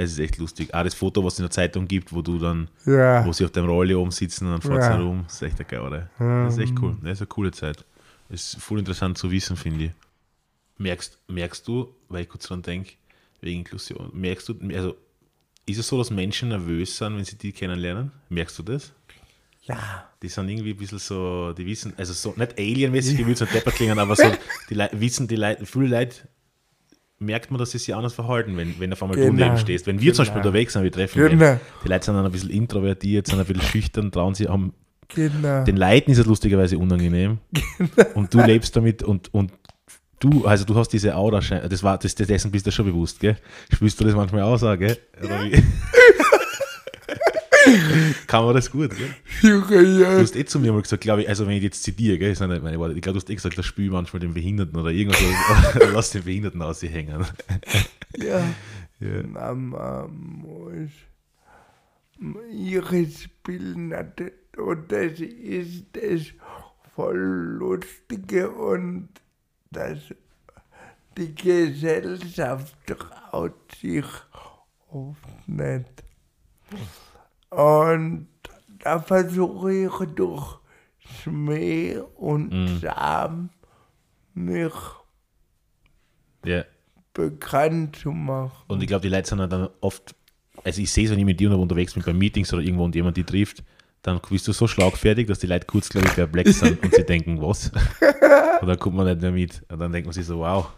[0.00, 0.72] Es ist echt lustig.
[0.74, 3.44] Auch das Foto, was es in der Zeitung gibt, wo du dann, Ja, wo sie
[3.44, 4.96] auf dem Rolli oben sitzen und dann fährt Ja.
[4.96, 6.08] herum, ist echt eine geile.
[6.18, 6.96] Das ist echt cool.
[7.02, 7.84] Das ist eine coole Zeit.
[8.28, 9.90] Das ist voll interessant zu wissen, finde ich.
[10.76, 12.92] Merkst, merkst du, weil ich kurz dran denke,
[13.40, 14.94] wegen Inklusion, merkst du, also
[15.66, 18.12] ist es so, dass Menschen nervös sind, wenn sie die kennenlernen?
[18.28, 18.92] Merkst du das?
[19.64, 23.36] ja, Die sind irgendwie ein bisschen so, die wissen, also so nicht alienmäßig, die will
[23.36, 24.32] so depper klingen, aber so,
[24.70, 26.16] die Lei- wissen, die Leute, viele Leute
[27.18, 29.86] merkt man, dass sie sich anders verhalten, wenn, wenn auf einmal du Genau, neben stehst.
[29.86, 30.34] Wenn wir zum genau.
[30.34, 31.40] Beispiel unterwegs sind, wir treffen Genau.
[31.40, 34.72] wen, die Leute sind dann ein bisschen introvertiert, sind ein bisschen schüchtern, trauen sie, haben,
[35.08, 35.64] genau.
[35.64, 37.38] den Leuten ist es lustigerweise unangenehm
[38.14, 39.52] und du lebst damit und, und
[40.20, 43.36] du, also du hast diese Aura, das war, das, dessen bist du schon bewusst, gell?
[43.72, 44.96] Spürst du das manchmal auch so, gell?
[45.20, 45.62] Wie?
[48.26, 49.14] Kann man das gut, gell?
[49.42, 52.18] Ja, Du hast eh zu mir mal gesagt, glaube ich, also wenn ich jetzt zitiere,
[52.18, 54.34] gell, sind nicht meine Worte, ich glaube, du hast eh gesagt, das Spiel manchmal den
[54.34, 55.20] Behinderten oder irgendwas,
[55.76, 57.24] oder lass den Behinderten aus sie hängen.
[58.16, 58.42] ja.
[59.00, 59.22] Ja.
[59.22, 60.90] Mama muss
[62.50, 64.12] ihre Spiele
[64.56, 66.22] und das ist das
[66.96, 69.08] voll Lustige und
[69.70, 69.98] das
[71.16, 74.04] die Gesellschaft traut sich
[74.90, 76.04] oft nicht.
[77.50, 78.28] Und
[78.82, 80.58] da versuche ich durch
[80.98, 82.78] Schmäh und Mhm.
[82.80, 83.50] Scham
[84.34, 84.72] mich
[86.44, 86.64] ja.
[87.14, 88.64] bekannt zu machen.
[88.68, 90.14] Und ich glaube, die Leute sind dann oft,
[90.64, 92.84] also ich sehe es, wenn ich mit dir noch unterwegs bin, bei Meetings oder irgendwo
[92.84, 93.62] und jemand die trifft,
[94.02, 97.04] dann bist du so schlagfertig, dass die Leute kurz, glaube ich, perplex sind und sie
[97.04, 97.70] denken, was?
[98.60, 99.62] und dann kommt man nicht mehr mit.
[99.68, 100.70] Und dann denkt man sich so, wow.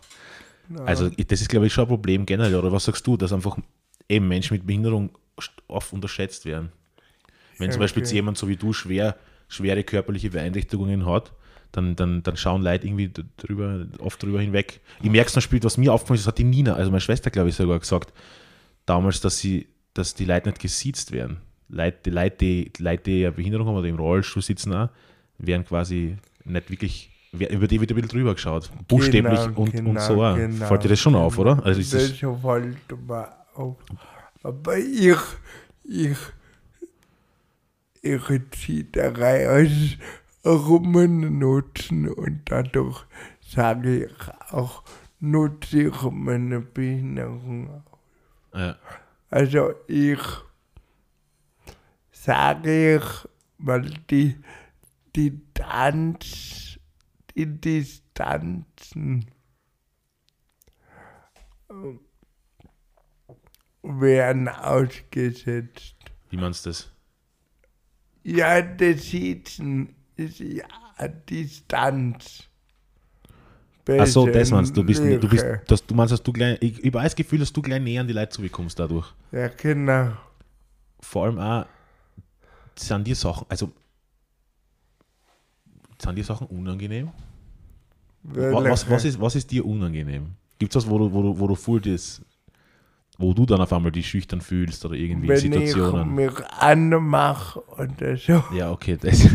[0.86, 2.54] Also ich- das ist, glaube ich, schon ein Problem generell.
[2.54, 3.58] Oder was sagst du, dass einfach
[4.08, 5.10] eben Menschen mit Behinderung
[5.68, 6.72] oft unterschätzt werden?
[7.58, 8.16] Wenn zum Ja, Beispiel jetzt okay.
[8.16, 9.16] jemand so wie du schwer,
[9.48, 11.32] schwere körperliche Beeinträchtigungen hat,
[11.72, 14.80] dann, dann, dann schauen Leute irgendwie drüber, oft drüber hinweg.
[15.02, 17.00] Ich merke es zum Beispiel, was mir aufgefallen ist, das hat die Nina, also meine
[17.00, 18.12] Schwester, glaube ich, sogar gesagt,
[18.86, 21.38] damals, dass sie, dass die Leute nicht gesiezt werden.
[21.68, 24.88] Leute, die Leute, die, Leute, die eine Behinderung haben oder im Rollstuhl sitzen auch,
[25.38, 28.68] werden quasi nicht wirklich, über die wird ein bisschen drüber geschaut.
[28.88, 30.34] Buchstäblich Genau, und, und genau, so auch.
[30.34, 31.64] genau, Fällt dir das schon auf, oder?
[31.64, 32.22] Also ist das das, fällt
[33.06, 33.76] mir auf.
[34.42, 35.18] Aber ich,
[35.84, 36.18] ich,
[38.02, 38.22] ich
[38.52, 39.98] ziehe da rein aus
[40.44, 43.04] Rummen nutzen und dadurch
[43.40, 44.82] sage ich auch,
[45.18, 47.82] nutze ich meine Behinderung.
[48.54, 48.76] ja,
[49.28, 50.20] Also ich
[52.10, 54.36] sage ich, weil die,
[55.14, 56.78] die Tanz,
[57.36, 59.26] die, die Distanzen
[63.82, 65.94] werden ausgesetzt.
[66.30, 66.90] Wie meinst du das?
[68.22, 70.64] Ja, das Sitzen ist ja
[71.28, 72.44] Distanz.
[73.98, 74.82] Ach so, das meinst du.
[74.82, 77.40] Du, bist, du, bist, dass, du meinst, dass du gleich, ich, ich habe das Gefühl,
[77.40, 79.12] dass du gleich näher an die Leute zubekommst dadurch.
[79.32, 80.12] Ja, genau.
[81.00, 81.66] Vor allem auch,
[82.76, 83.72] sind dir Sachen, also,
[86.00, 87.10] sind dir Sachen unangenehm?
[88.22, 90.34] Wa- Was, was, ist, was ist dir unangenehm?
[90.58, 92.20] Gibt es was, wo du, wo du, wo du voll das,
[93.20, 96.08] wo du dann auf einmal dich schüchtern fühlst oder irgendwie Wenn Situationen?
[96.10, 98.42] ich mich anmache oder so.
[98.54, 99.28] Ja, okay, das,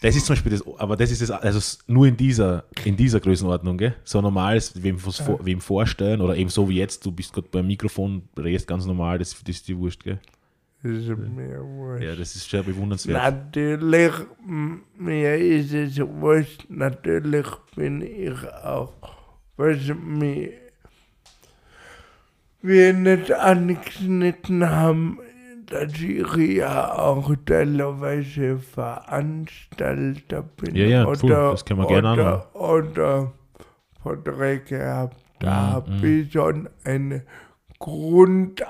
[0.00, 3.20] das ist zum Beispiel das, aber das ist es, also nur in dieser, in dieser
[3.20, 3.94] Größenordnung, gell?
[4.04, 7.48] So normal ist, wem, vor, wem vorstellen oder eben so wie jetzt, du bist gerade
[7.50, 10.18] beim Mikrofon, redest ganz normal, das, das ist dir wurscht, gell?
[10.82, 12.04] Das ist mir wurscht.
[12.04, 13.16] Ja, das ist schon bewundernswert.
[13.16, 14.12] Natürlich,
[14.98, 18.92] mir ist es wurscht, natürlich bin ich auch,
[19.56, 20.52] was mir
[22.66, 25.18] wir nicht angeschnitten haben,
[25.66, 30.76] dass ich ja auch teilweise Veranstalter bin.
[30.76, 33.32] Ja, ja, voll, das können wir gerne oder, oder
[34.02, 35.14] Vorträge habe.
[35.38, 37.22] Da Mhm, habe ich schon eine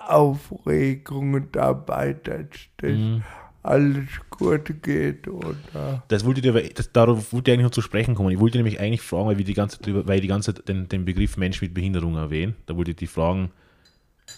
[0.07, 2.47] Grundaufregung dabei, dass
[2.79, 3.23] das Mhm.
[3.63, 7.71] alles gut geht oder Das wollte ich dir, aber- das, darauf wollte ich eigentlich noch
[7.73, 8.31] zu sprechen kommen.
[8.31, 11.05] Ich wollte nämlich eigentlich fragen, weil wir die ganze weil ich die ganze den, den
[11.05, 12.57] Begriff Mensch mit Behinderung erwähnen.
[12.67, 13.51] Da wollte ich die fragen,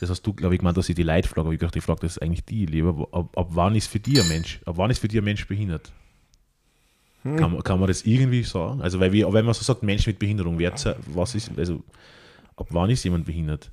[0.00, 1.84] das hast du, glaube ich, gemeint, dass ich die Leute frage, aber ich dachte, ich
[1.84, 3.08] frage das eigentlich die lieber.
[3.12, 5.46] Ab, ab wann ist für dich ein Mensch, ab wann ist für dich ein Mensch
[5.46, 5.92] behindert?
[7.24, 8.80] Kann, man- kann man das irgendwie sagen?
[8.80, 10.72] Also, weil wir, wenn man so sagt, Mensch mit Behinderung, wer,
[11.08, 11.82] was ist, also,
[12.56, 13.70] ab wann ist jemand behindert?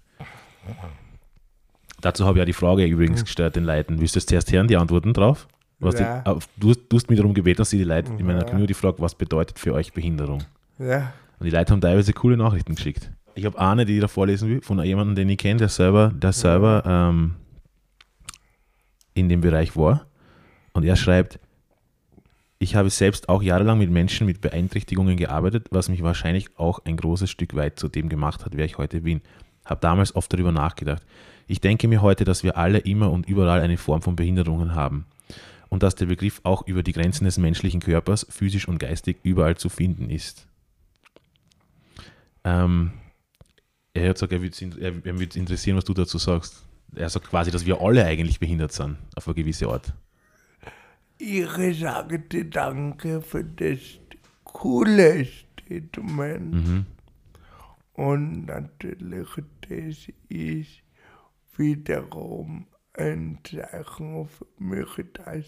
[2.01, 3.99] Dazu habe ich ja die Frage übrigens gestellt den Leuten.
[3.99, 5.47] Willst du das zuerst hören, die Antworten drauf?
[5.99, 6.21] Ja.
[6.23, 8.43] die, auf- du, hast- du hast mich darum gebeten, dass sie die Leute in meiner.
[8.45, 10.43] Community fragt, was bedeutet für euch Behinderung?
[10.79, 11.13] ja.
[11.37, 13.11] Und die Leute haben teilweise coole Nachrichten geschickt.
[13.35, 16.11] Ich habe eine, die ich da vorlesen will, von jemandem, den ich kenne, der selber,
[16.15, 17.35] der selber ähm,
[19.13, 20.07] in dem Bereich war.
[20.71, 21.39] Und er schreibt,
[22.59, 26.95] ich habe selbst auch jahrelang mit Menschen mit Beeinträchtigungen gearbeitet, was mich wahrscheinlich auch ein
[26.95, 29.21] großes Stück weit zu dem gemacht hat, wer ich heute bin.
[29.65, 31.03] Habe damals oft darüber nachgedacht.
[31.47, 35.05] Ich denke mir heute, dass wir alle immer und überall eine Form von Behinderungen haben.
[35.67, 39.57] Und dass der Begriff auch über die Grenzen des menschlichen Körpers, physisch und geistig, überall
[39.57, 40.47] zu finden ist.
[42.45, 42.93] Ähm,
[43.95, 46.63] er hat gesagt, er würde würde interessieren, was du dazu sagst.
[46.95, 49.93] Er sagt quasi, dass wir alle eigentlich behindert sind, auf eine gewisse Art.
[51.17, 53.79] Ich sage dir danke für das
[54.43, 56.53] coole Statement.
[56.53, 56.85] Mhm.
[57.93, 59.27] Und natürlich,
[59.61, 60.83] das ist
[61.55, 65.45] wiederum ein Zeichen für mich, dass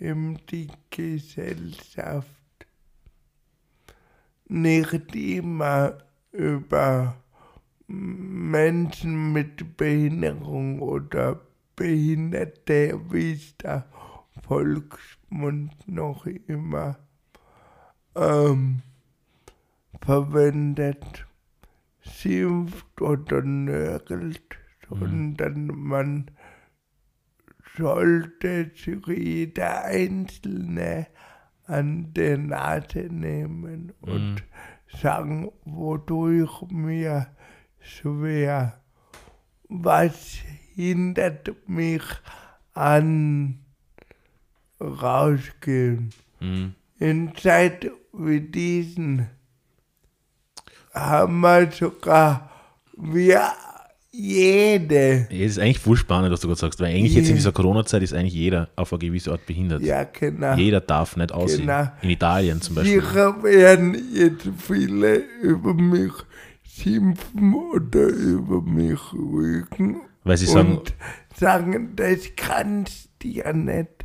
[0.00, 2.26] eben die Gesellschaft
[4.48, 5.98] nicht immer
[6.32, 7.16] über
[7.88, 11.40] Menschen mit Behinderung oder
[11.76, 13.86] Behinderte, wie es der
[14.42, 16.98] Volksmund noch immer
[18.14, 18.82] ähm,
[20.00, 21.26] verwendet,
[22.00, 26.30] schimpft oder nörgelt, sondern man
[27.76, 31.08] sollte sich jeder Einzelne
[31.66, 34.44] an der Nase nehmen und
[34.86, 37.26] sagen, wodurch mir
[37.86, 38.80] schwer,
[39.68, 40.36] was
[40.74, 42.02] hindert mich
[42.74, 43.60] an
[44.80, 46.10] rausgehen.
[46.40, 46.74] Mhm.
[46.98, 49.28] In Zeit wie diesen
[50.92, 52.50] haben wir sogar
[52.96, 53.52] wir
[54.10, 57.52] jede, Es ist eigentlich voll spannend, was du gerade sagst, weil eigentlich jetzt in dieser
[57.52, 59.82] Corona-Zeit ist eigentlich jeder auf eine gewisse Art behindert.
[59.82, 60.54] ja genau.
[60.54, 61.66] Jeder darf nicht aussehen.
[61.66, 61.86] Genau.
[62.00, 63.02] In Italien zum Beispiel.
[63.02, 66.12] Sicher werden jetzt viele über mich
[66.76, 70.94] schimpfen oder über mich rügen Weil sie sagen, und
[71.34, 74.04] sagen, das kannst du ja nicht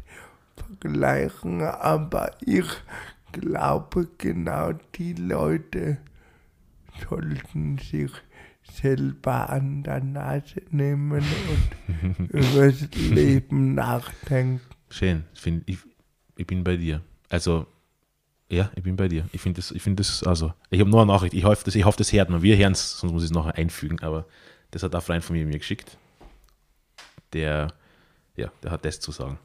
[0.56, 2.66] vergleichen, aber ich
[3.32, 5.98] glaube, genau die Leute
[7.10, 8.12] sollten sich
[8.64, 11.24] selber an der Nase nehmen
[11.90, 14.62] und über das Leben nachdenken.
[14.90, 15.24] schön,
[15.66, 15.80] ich,
[16.36, 17.02] ich bin bei dir.
[17.30, 17.66] Also,
[18.52, 19.28] ja, ich bin bei dir.
[19.32, 21.34] Ich finde das, ich finde das, also, ich habe nur eine Nachricht.
[21.34, 22.42] Ich hoffe, das, ich hoffe, das hört man.
[22.42, 24.00] Wir hören es, sonst muss ich es nachher einfügen.
[24.02, 24.26] Aber
[24.72, 25.98] das hat ein Freund von mir mir geschickt.
[27.32, 27.74] Der,
[28.36, 29.40] ja, der hat das zu sagen.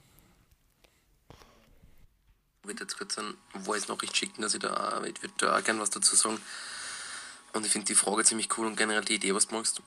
[2.62, 5.80] Ich würde jetzt kurz eine Voice-Nachricht schicken, dass ich da, ich würde da auch gerne
[5.80, 6.38] was dazu sagen.
[7.52, 9.80] Und ich finde die Frage ziemlich cool und generell die Idee, was du machst.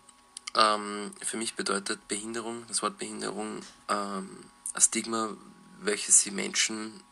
[0.56, 3.60] Ähm, für mich bedeutet Behinderung, das Wort Behinderung,
[3.90, 5.36] ähm, ein Stigma,
[5.82, 7.04] welches sie Menschen,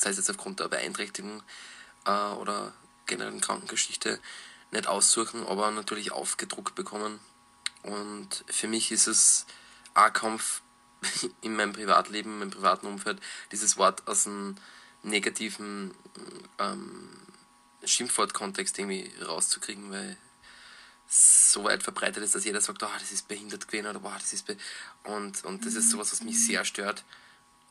[0.00, 1.42] sei es jetzt aufgrund der Beeinträchtigung
[2.06, 2.72] äh, oder
[3.06, 4.20] generellen Krankengeschichte
[4.70, 7.20] nicht aussuchen, aber natürlich aufgedruckt bekommen.
[7.82, 9.46] Und für mich ist es
[9.94, 10.62] ein Kampf
[11.40, 13.20] in meinem Privatleben, in meinem privaten Umfeld,
[13.52, 14.56] dieses Wort aus einem
[15.02, 15.94] negativen
[16.58, 17.08] ähm,
[17.84, 20.16] Schimpfwortkontext irgendwie rauszukriegen, weil
[21.08, 24.12] es so weit verbreitet ist, dass jeder sagt, oh, das ist behindert gewesen oder oh,
[24.14, 24.56] das ist be
[25.04, 27.04] und, und das ist sowas, was mich sehr stört.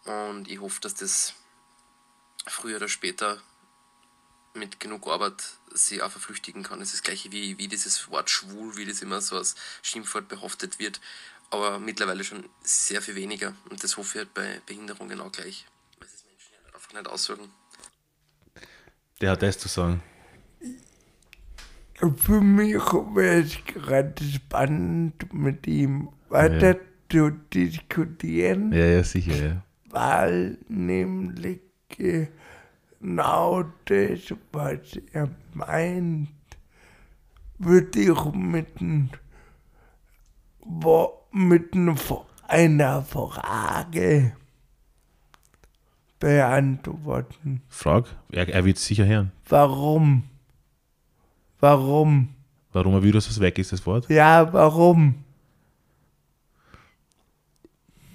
[0.05, 1.35] Und ich hoffe, dass das
[2.49, 3.41] früher oder später
[4.55, 5.43] mit genug Arbeit
[5.73, 6.79] sie auch verflüchtigen kann.
[6.79, 10.27] Das ist das gleiche wie, wie dieses Wort schwul, wie das immer so als Schimpfwort
[10.27, 10.99] behaftet wird,
[11.51, 13.53] aber mittlerweile schon sehr viel weniger.
[13.69, 15.65] Und das hoffe ich halt bei Behinderung genau gleich,
[15.99, 17.51] weil es Menschen ja einfach nicht aussuchen.
[19.21, 20.01] Der hat das zu sagen.
[22.17, 26.79] Für mich wäre es gerade spannend, mit ihm weiter Ja.
[27.11, 29.63] zu diskutieren, Ja, ja, sicher, ja.
[29.89, 31.59] weil nämlich
[32.99, 36.29] genau das, was er meint,
[37.57, 39.09] würde ich mit, ein,
[40.59, 41.95] wo- mit ein-
[42.47, 44.33] einer Frage
[46.19, 47.61] beantworten.
[47.69, 49.31] Frag, er, er wird es sicher hören.
[49.47, 50.23] Warum?
[51.59, 52.29] Warum?
[52.71, 54.09] Warum er will, dass es weg ist, das Wort?
[54.09, 55.15] Ja, warum?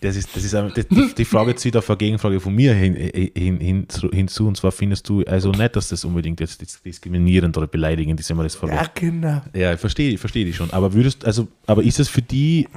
[0.05, 3.59] Das ist, das ist die- die Frage zieht auf eine Gegenfrage von mir hin, hin,
[3.59, 3.81] hin,
[4.13, 4.47] hinzu.
[4.47, 8.29] Und zwar findest du also nicht, dass das unbedingt jetzt dis- diskriminierend oder beleidigend ist,
[8.31, 8.85] wenn man das verwendet.
[8.87, 9.43] Ja, genau.
[9.55, 10.71] Ja, ich verstehe, ich verstehe dich schon.
[10.71, 12.69] Aber würdest, also, aber ist es für die,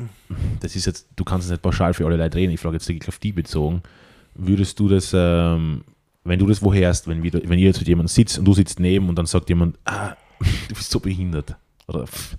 [0.61, 2.87] das ist jetzt, du kannst es nicht pauschal für alle Leute reden, ich frage jetzt
[2.87, 3.81] wirklich auf die bezogen,
[4.35, 5.83] würdest du das, ähm,
[6.23, 8.53] wenn du das wo hörst, wenn, wieder, wenn ihr jetzt mit jemandem sitzt und du
[8.53, 10.15] sitzt neben und dann sagt jemand, ah,
[10.69, 11.55] du bist so behindert.
[11.87, 12.37] Oder pff,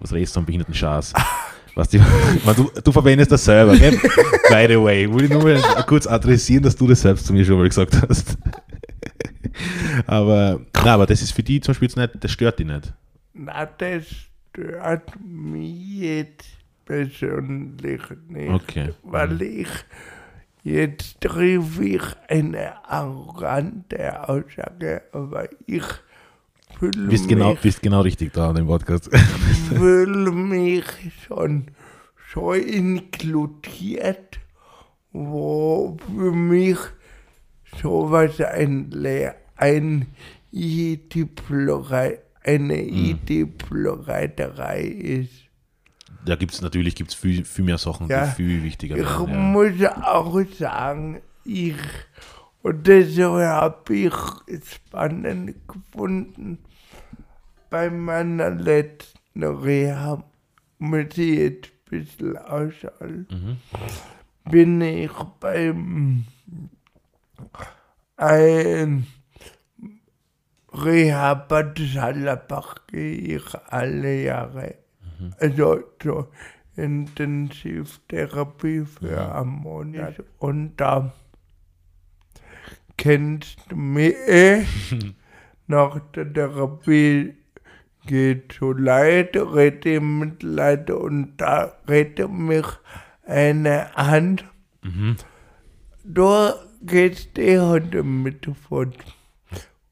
[0.00, 1.12] was redest du am behinderten Schaß?
[1.78, 1.98] Was die,
[2.44, 3.92] man, du, du verwendest das selber, gell?
[4.50, 7.44] By the way, will ich nur mal kurz adressieren, dass du das selbst zu mir
[7.44, 8.36] schon mal gesagt hast.
[10.08, 12.92] aber, na, aber das ist für die zum Beispiel nicht, das stört die nicht.
[13.32, 14.06] Na, das
[14.50, 16.48] stört mich jetzt
[16.84, 18.50] persönlich nicht.
[18.50, 18.94] Okay.
[19.04, 19.68] Weil ich
[20.64, 25.84] jetzt treffe ich eine arrogante Aussage, aber ich
[26.78, 29.10] fühle Bist genau, bist genau richtig da an dem Podcast.
[29.68, 30.84] fühle mich
[31.26, 31.66] schon
[32.32, 34.38] so inkludiert,
[35.12, 36.78] wo für mich
[37.82, 38.92] sowas ein
[39.56, 40.06] ein
[40.52, 43.04] Idee-Plurei- eine Hm.
[43.10, 45.32] Idee-Plurreiterei ist.
[46.24, 48.26] Da gibt es natürlich gibt's viel, viel mehr Sachen, Ja.
[48.26, 49.28] die viel wichtiger Ich wären.
[49.28, 49.34] Ja.
[49.36, 51.74] muss auch sagen, ich,
[52.62, 54.12] und das habe ich
[54.66, 56.58] spannend gefunden,
[57.70, 60.22] bei meiner letzten Reha,
[60.78, 63.56] muss ich jetzt ein bisschen ausschalten, Mhm.
[64.50, 66.24] bin ich beim
[68.16, 69.06] ein
[70.72, 74.74] Reha-Bad Sallerbach gehe ich alle Jahre.
[75.40, 76.28] Also so
[76.76, 80.14] Intensivtherapie für einen Monat.
[80.38, 81.12] Und da
[82.96, 84.64] kennst du mich eh.
[85.66, 87.34] Nach der Therapie
[88.08, 92.66] geht so leid, rette mit Leid und da rette mich
[93.26, 94.44] eine Hand.
[96.04, 98.96] Da geht's eh heute mit fort.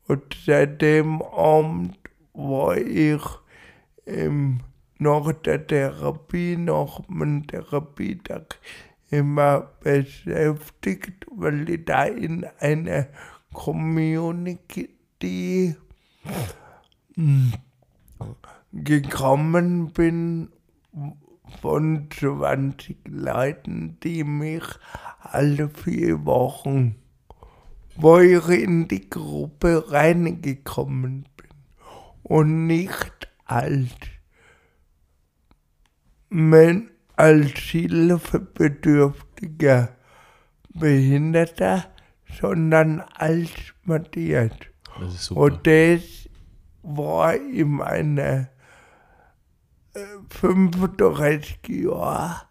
[0.09, 1.99] Und seit dem Abend
[2.33, 3.21] war ich
[4.07, 4.61] im,
[4.99, 8.59] nach der Therapie, nach meinem Therapietag
[9.11, 13.09] immer beschäftigt, weil ich da in eine
[13.53, 14.89] Community
[17.17, 17.53] mm,
[18.73, 20.49] gekommen bin
[21.61, 24.65] von 20 Leuten, die mich
[25.21, 26.97] alle vier Wochen,
[27.97, 31.51] wo ich in die Gruppe reingekommen bin
[32.23, 33.93] und nicht als,
[36.29, 39.91] men, als hilfebedürftiger
[40.75, 41.87] Behinderter,
[42.39, 43.51] sondern als
[43.85, 44.51] Matthias.
[44.99, 45.41] Das ist super.
[45.41, 46.26] Und das
[46.87, 48.49] war in meiner
[49.95, 52.43] äh, 35 Jahren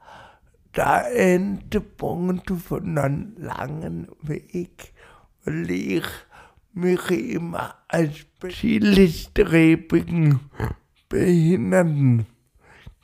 [0.76, 4.94] der Endpunkt von einem langen Weg,
[5.46, 6.06] weil ich
[6.74, 10.42] mich immer als zielstrebigen
[11.08, 12.26] Behinderten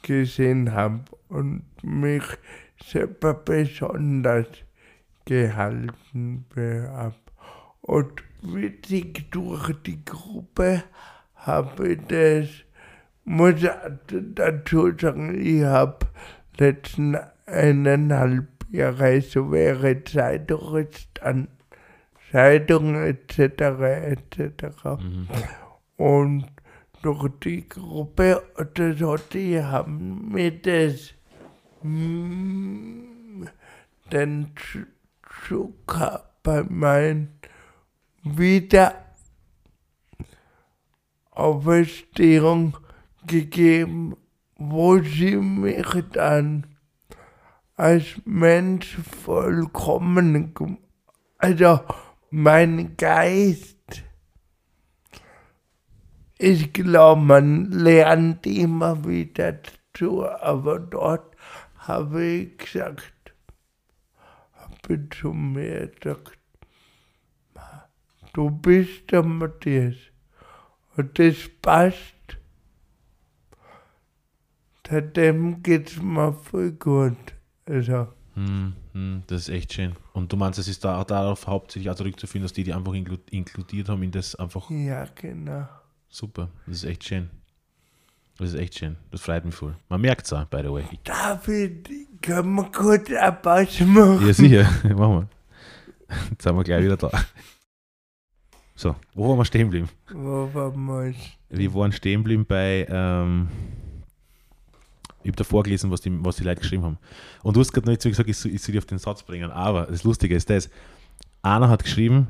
[0.02, 2.24] gesehen habe und mich
[2.84, 4.48] selber besonders
[5.24, 7.16] gehalten habe.
[7.82, 10.84] Und witzig durch die Gruppe
[11.42, 12.50] habe ich das,
[13.24, 13.70] muss ich
[14.36, 16.08] dazu sagen, ich habe
[16.58, 21.48] letzten eineinhalb Jahre so wäre Zeitung dann
[22.32, 23.40] Zeitung etc.
[23.40, 24.76] etc.
[25.98, 26.46] Und
[27.02, 31.14] durch die Gruppe oder so, die haben mir das
[31.84, 33.44] mm,
[34.12, 34.52] den
[35.48, 37.40] Zucker bei meinen
[41.32, 42.78] Wiederauferstehung
[43.26, 44.18] gegeben,
[44.58, 46.68] wo sie mich dann
[47.76, 50.54] als Mensch vollkommen,
[51.38, 51.80] also
[52.30, 54.04] mein Geist,
[56.38, 61.36] ich glaube, man lernt immer wieder dazu, aber dort
[61.78, 63.34] habe ich gesagt,
[64.54, 66.38] habe zu mir gesagt,
[68.34, 70.11] du bist der Matthias
[70.98, 72.16] und das passt.
[74.88, 77.16] Seitdem geht es mir voll gut.
[77.66, 78.10] Also.
[78.34, 79.96] Hm, hm, das ist echt schön.
[80.12, 83.88] Und du meinst, es ist da, darauf hauptsächlich auch zurückzuführen, dass die die einfach inkludiert
[83.88, 84.70] haben in das einfach.
[84.70, 85.68] Ja, genau.
[86.10, 87.30] Super, das ist echt schön.
[88.38, 88.98] Das ist echt schön.
[89.12, 89.76] Das freut mich voll.
[89.88, 90.84] Man merkt es auch, by the way.
[91.06, 91.90] David,
[92.22, 94.28] können wir kurz eine Pause machen?
[94.28, 94.64] Ja, sicher.
[94.96, 95.28] machen wir.
[96.32, 97.12] Jetzt sind wir gleich wieder da.
[98.82, 99.90] So, wo waren wir stehen geblieben?
[100.12, 101.14] Wo waren wir?
[101.52, 102.88] Wir waren stehen geblieben bei.
[102.90, 103.48] Ähm,
[105.22, 106.98] ich habe davor gelesen, was die, was die Leute geschrieben haben.
[107.44, 109.22] Und du hast gerade nicht so gesagt, ich soll, ich soll dich auf den Satz
[109.22, 109.52] bringen.
[109.52, 110.68] Aber das Lustige ist das:
[111.44, 112.30] Einer hat geschrieben,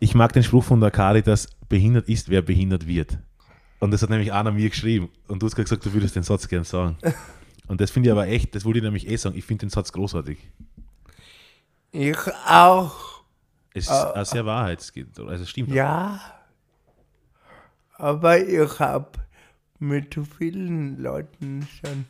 [0.00, 3.16] ich mag den Spruch von der Caritas, behindert ist, wer behindert wird.
[3.78, 5.08] Und das hat nämlich einer mir geschrieben.
[5.28, 6.96] Und du hast gerade gesagt, du würdest den Satz gerne sagen.
[7.68, 9.70] Und das finde ich aber echt, das wollte ich nämlich eh sagen, ich finde den
[9.70, 10.36] Satz großartig.
[11.92, 12.18] Ich
[12.48, 13.09] auch.
[13.72, 15.70] Es ist uh, sehr wahrheitsgetreu, also stimmt.
[15.70, 16.20] Ja.
[17.94, 19.10] Aber ich habe
[19.78, 22.06] mit vielen Leuten schon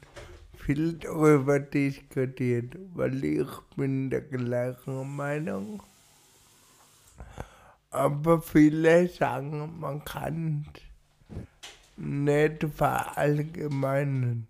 [0.57, 5.83] viel darüber diskutiert, weil ich bin der gleichen Meinung.
[7.91, 10.67] Aber viele sagen, man kann
[11.97, 14.47] nicht verallgemeinern.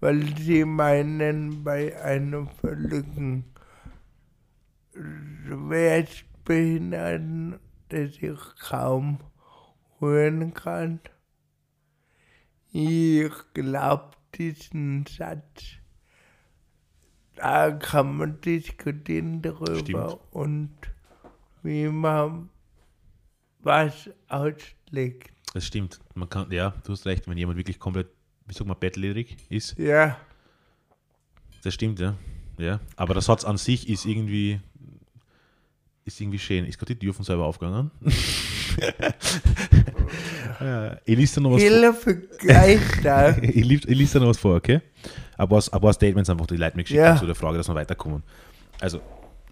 [0.00, 3.51] Weil sie meinen, bei einem völligen
[5.46, 7.58] Schwerstbehinderten,
[7.90, 9.18] der sich kaum
[9.98, 11.00] hören kann.
[12.72, 15.78] Ich glaube diesen Satz.
[17.36, 20.18] Da kann man diskutieren darüber Stimmt.
[20.30, 20.70] und
[21.62, 22.48] wie man
[23.60, 25.32] was auslegt.
[25.54, 26.00] Das stimmt.
[26.14, 28.08] Man kann, ja, du hast recht, wenn jemand wirklich komplett,
[28.46, 29.78] wie sagt man, bettledig ist.
[29.78, 30.18] Ja.
[31.62, 32.16] Das stimmt, ja.
[32.58, 32.80] ja.
[32.96, 34.60] Aber der Satz an sich ist irgendwie,
[36.04, 36.66] ist irgendwie schön.
[36.66, 37.90] Ist gerade die Tür von selber aufgegangen?
[40.60, 43.42] ja, ich lese noch was Hilfe Geister.
[43.42, 44.80] ich, lies, ich noch was vor, okay?
[45.36, 47.16] Aber ein paar Statements einfach, die Leute mir geschickt Ja.
[47.16, 48.22] zu der Frage, dass wir weiterkommen.
[48.80, 49.00] Also,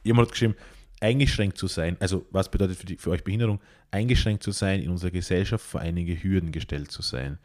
[0.05, 0.55] jemand hat geschrieben,
[1.01, 3.61] eingeschränkt zu sein, also was bedeutet für, die, für euch Behinderung?
[3.91, 7.39] Eingeschränkt zu sein, in unserer Gesellschaft vor einige Hürden gestellt zu sein.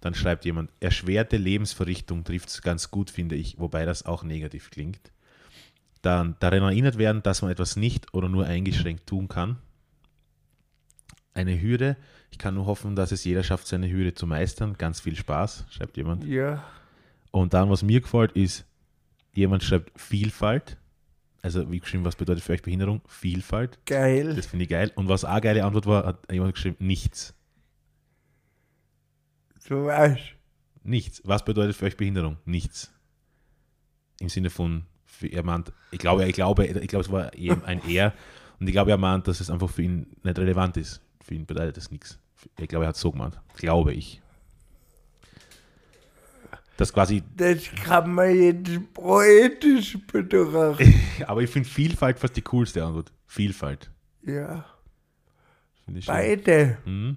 [0.00, 4.70] Dann schreibt jemand, erschwerte Lebensverrichtung trifft es ganz gut, finde ich, wobei das auch negativ
[4.70, 5.11] klingt.
[6.02, 9.56] Dann daran erinnert werden, dass man etwas nicht oder nur eingeschränkt tun kann.
[11.34, 11.96] Eine Hürde.
[12.30, 14.76] Ich kann nur hoffen, dass es jeder schafft, seine Hürde zu meistern.
[14.76, 16.24] Ganz viel Spaß, schreibt jemand.
[16.24, 16.62] ja.
[17.30, 18.66] Und dann, was mir gefällt, ist,
[19.32, 20.76] jemand schreibt Vielfalt.
[21.40, 23.00] Also, wie geschrieben, was bedeutet für euch Behinderung?
[23.06, 23.78] Vielfalt.
[23.86, 24.36] Geil.
[24.36, 24.92] Das finde ich geil.
[24.94, 27.34] Und was auch eine geile Antwort war, hat jemand geschrieben, nichts.
[29.60, 30.18] So was.
[30.84, 31.22] Nichts.
[31.24, 32.36] Was bedeutet für euch Behinderung?
[32.44, 32.92] Nichts.
[34.20, 37.64] Im Sinne von, für, er meint, ich glaube, ich glaube, ich glaube, es war eben
[37.64, 38.12] ein Er.
[38.58, 41.00] Und ich glaube, er meint, dass es einfach für ihn nicht relevant ist.
[41.22, 42.18] Für ihn bedeutet das nichts.
[42.58, 43.38] Ich glaube, er hat es so gemeint.
[43.56, 44.20] Glaube ich.
[46.76, 50.94] Das quasi, Das kann man jetzt poetisch betrachten.
[51.26, 53.12] aber ich finde Vielfalt fast die coolste Antwort.
[53.26, 53.90] Vielfalt.
[54.24, 54.64] Ja.
[56.06, 56.78] Beide.
[56.84, 57.16] Mhm.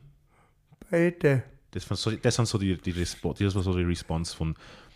[0.90, 1.44] Beide.
[1.72, 4.56] Das, so, das sind so die, die Respo das war so die Response von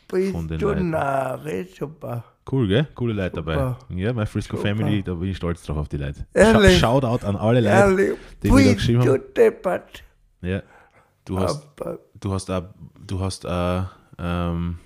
[0.09, 0.89] Bist Von den Leuten.
[0.89, 2.23] nahe, super.
[2.51, 2.87] cool, gell?
[2.95, 3.75] Coole Leute dabei.
[3.95, 4.69] Ja, meine Frisco Super.
[4.69, 6.25] Family, da bin ich stolz drauf auf die Leute.
[6.33, 6.79] Ehrlich?
[6.79, 7.75] Scha Shoutout an alle Leute.
[7.75, 9.81] Ehrlich, die mir da geschrieben du haben.
[10.41, 10.63] Ja.
[11.25, 12.63] Du hast, Aber du hast, auch,
[13.05, 13.81] du hast, äh,
[14.17, 14.79] ähm,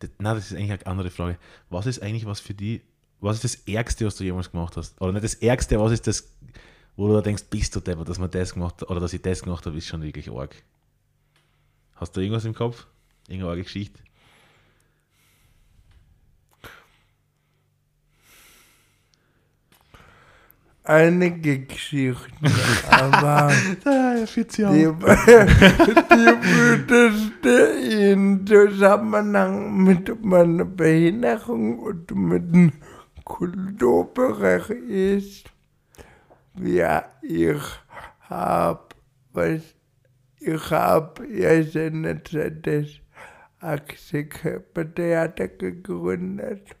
[0.00, 1.38] das, na, das ist eigentlich eine andere Frage.
[1.70, 2.82] Was ist eigentlich was für die,
[3.20, 5.00] was ist das Ärgste, was du jemals gemacht hast?
[5.00, 6.34] Oder nicht das Ärgste, was ist das,
[6.96, 9.22] wo du da denkst, bist du Depper, dass man das gemacht hat, oder dass ich
[9.22, 10.56] das gemacht habe, ist schon wirklich arg.
[11.94, 12.86] Hast du irgendwas im Kopf?
[13.28, 14.02] Irgendeine arge Geschichte?
[20.88, 22.46] einige Geschichten,
[22.90, 23.50] aber
[24.26, 24.88] 40 die, die
[26.48, 27.50] wütendste
[28.10, 32.72] in Zusammenhang mit meiner Behinderung und mit dem
[33.24, 35.50] Kulturbereich ist,
[36.56, 37.60] Ja, ich
[38.20, 38.88] habe
[39.32, 39.60] was,
[40.40, 42.66] ich habe erst eine Zeit
[43.60, 46.76] das Axelkörpertheater gegründet,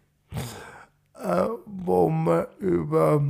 [1.14, 3.22] äh, wo man über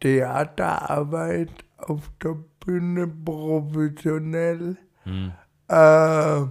[0.00, 5.32] Theaterarbeit auf der Bühne professionell Hm.
[5.68, 6.42] äh,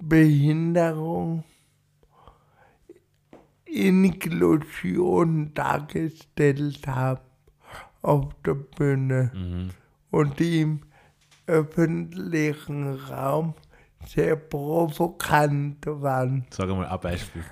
[0.00, 1.44] Behinderung,
[3.64, 7.20] Inklusion dargestellt haben
[8.02, 9.70] auf der Bühne Mhm.
[10.10, 10.80] und im
[11.48, 13.54] öffentlichen Raum
[14.06, 16.46] sehr provokant waren.
[16.50, 17.44] Sag einmal ein Beispiel.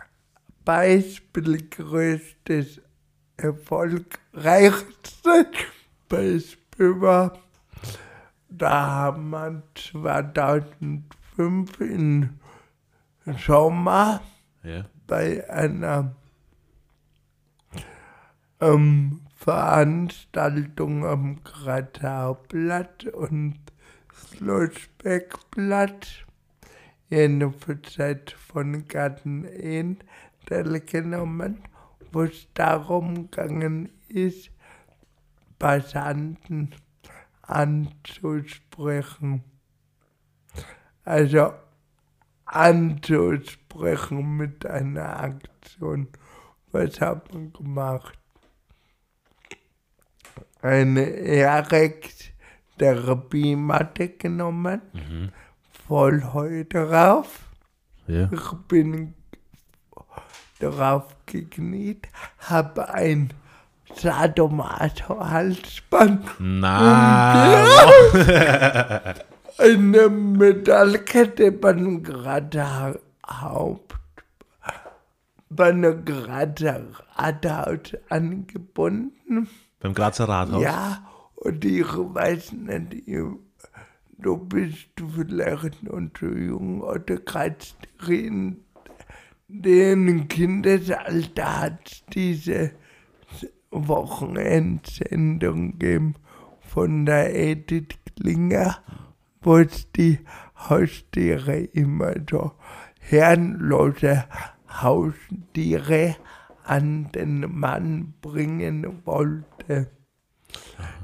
[0.64, 2.80] Beispiel größtes,
[3.36, 5.46] erfolgreichste
[6.08, 7.38] Beispiel war,
[8.48, 12.30] da haben wir 2005 im
[13.44, 14.20] Sommer
[14.62, 14.84] Ja.
[15.06, 16.14] bei einer
[18.60, 23.58] ähm, Veranstaltung am Gratauplatz und
[24.36, 26.26] Schlossbergplatz
[27.08, 27.96] jedenfalls
[28.48, 29.46] von Garten
[30.46, 31.62] teilgenommen,
[32.12, 34.50] wo es darum gegangen ist,
[35.58, 36.74] Passanten
[37.42, 39.44] anzusprechen.
[41.04, 41.52] Also
[42.44, 46.08] anzusprechen mit einer Aktion.
[46.72, 48.18] Was hat man gemacht?
[50.62, 51.06] Eine
[52.78, 55.30] Erex-Therapiematte genommen, Mhm.
[55.86, 57.40] voll Heu drauf.
[58.06, 58.28] Ja.
[58.32, 59.14] Ich bin
[60.60, 62.08] drauf gekniet,
[62.38, 63.30] habe ein
[63.94, 67.66] Sadomaso-Halsband, Nein.
[69.58, 73.94] eine Metallkette beim gerade Haupt,
[75.48, 79.48] beim gerade Rathaus angebunden.
[79.80, 80.62] Beim Grazer Rathaus.
[80.62, 80.98] Ja,
[81.36, 83.08] und ich weiß nicht,
[84.18, 87.76] du bist vielleicht noch zu jung oder kannst
[88.06, 88.64] reden.
[89.48, 92.72] Den Kindesalter hat diese
[93.70, 96.14] Wochenendsendung gegeben
[96.60, 98.78] von der Edith Klinger,
[99.42, 100.20] wo es die
[100.56, 102.52] Haustiere immer so
[102.98, 104.24] herrenlose
[104.68, 106.16] Haustiere
[106.64, 109.92] an den Mann bringen wollte.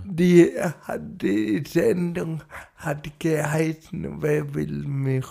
[0.04, 0.52] Die,
[0.98, 2.42] die Sendung
[2.76, 5.26] hat geheißen, wer will mich?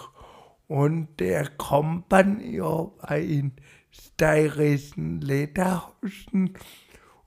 [0.67, 3.53] Und der Kompagnon war in
[3.91, 6.57] steirischen Lederhosen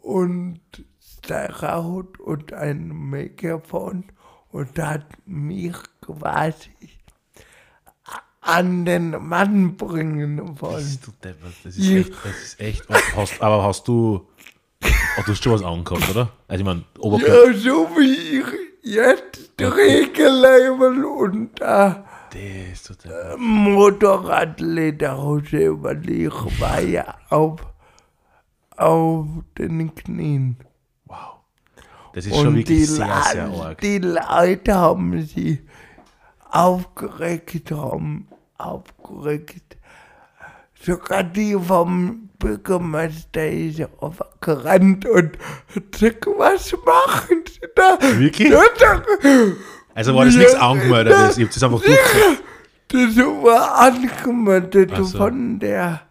[0.00, 0.60] und
[0.98, 4.04] Steigerhut und ein Megafon
[4.50, 6.70] und hat mich quasi
[8.44, 10.84] an den Mann bringen wollen.
[10.84, 12.88] Bist du Das ist echt, das ist echt.
[13.16, 14.28] Hast, aber hast du.
[15.18, 16.28] Oh, du hast schon was angehabt, oder?
[16.48, 17.50] Also ich meine, Oberkörper.
[17.50, 18.46] Ja, so wie ich
[18.82, 21.94] jetzt Regenleibel und äh,
[22.30, 23.38] Das so deppert.
[23.38, 27.60] Motorradlederhose, weil ich war ja auf,
[28.76, 29.26] auf
[29.58, 30.56] den Knien.
[31.06, 31.36] Wow.
[32.12, 33.80] Das ist schon Und wirklich die, sehr, sehr arg.
[33.80, 35.60] die Leute haben sich
[36.50, 38.28] aufgeregt, haben
[38.58, 39.76] aufgeregt.
[40.80, 45.32] Sogar die vom Bürgermeister ist aufgerannt und
[45.90, 47.98] gesagt, was machen Sie da?
[48.18, 48.52] Wirklich?
[49.94, 51.38] Also war das nichts angemeldetes.
[51.38, 52.42] Ich hab das einfach durchgesagt.
[52.88, 55.18] Das war angemeldet Ach so.
[55.18, 56.02] von der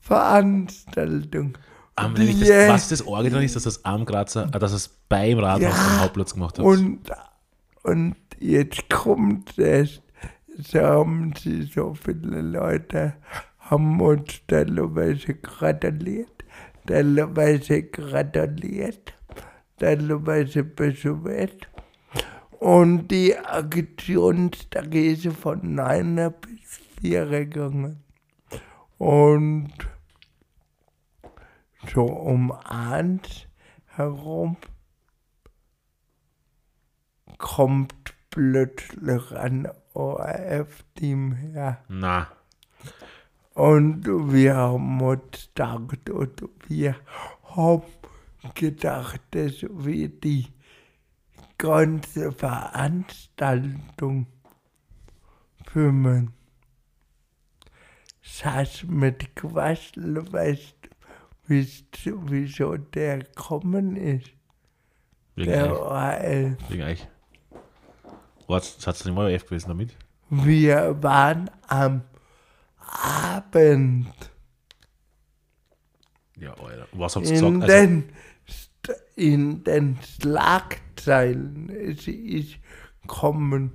[0.00, 1.56] Veranstaltung.
[2.00, 2.72] Um, wenn ich das, Yeah.
[2.74, 5.70] was das Orgel dann ist, dass das am Grazer, äh, dass es beim Rathaus Ja.
[5.70, 6.64] am Hauptplatz gemacht hat.
[6.64, 7.00] Und,
[7.82, 10.00] und jetzt kommt es.
[10.60, 13.14] So haben sie so viele Leute,
[13.70, 16.44] haben uns teilweise gratuliert,
[16.86, 19.14] teilweise gratuliert,
[19.78, 21.68] teilweise beschwert.
[22.58, 28.02] Und die Aktionstage ist von 9 bis 4 gegangen.
[28.96, 29.72] Und
[31.92, 33.46] so um eins
[33.86, 34.56] herum
[37.38, 37.94] kommt
[38.30, 41.84] plötzlich ein ORF-Team her.
[41.88, 42.28] Na,
[43.58, 46.94] Und wir haben uns gedacht, und wir
[47.42, 47.82] haben
[48.54, 50.46] gedacht, dass wir die
[51.58, 54.28] ganze Veranstaltung
[55.72, 56.32] filmen.
[58.22, 60.76] Saß mit Quassel, weißt
[61.48, 64.30] du, wieso der gekommen ist?
[65.34, 65.82] wegen Der.
[65.82, 66.70] ORF.
[66.70, 67.08] Wegen euch.
[68.46, 69.96] Was, hat es nicht mal F gewesen damit?
[70.30, 72.02] Wir waren am
[72.88, 74.12] Abend
[76.36, 76.86] Ja, Alter.
[76.92, 77.70] Was habt ihr in gesagt?
[77.70, 78.04] Also, den
[79.16, 81.68] in den Schlagzeilen.
[81.70, 82.58] Es ist
[83.06, 83.72] kommen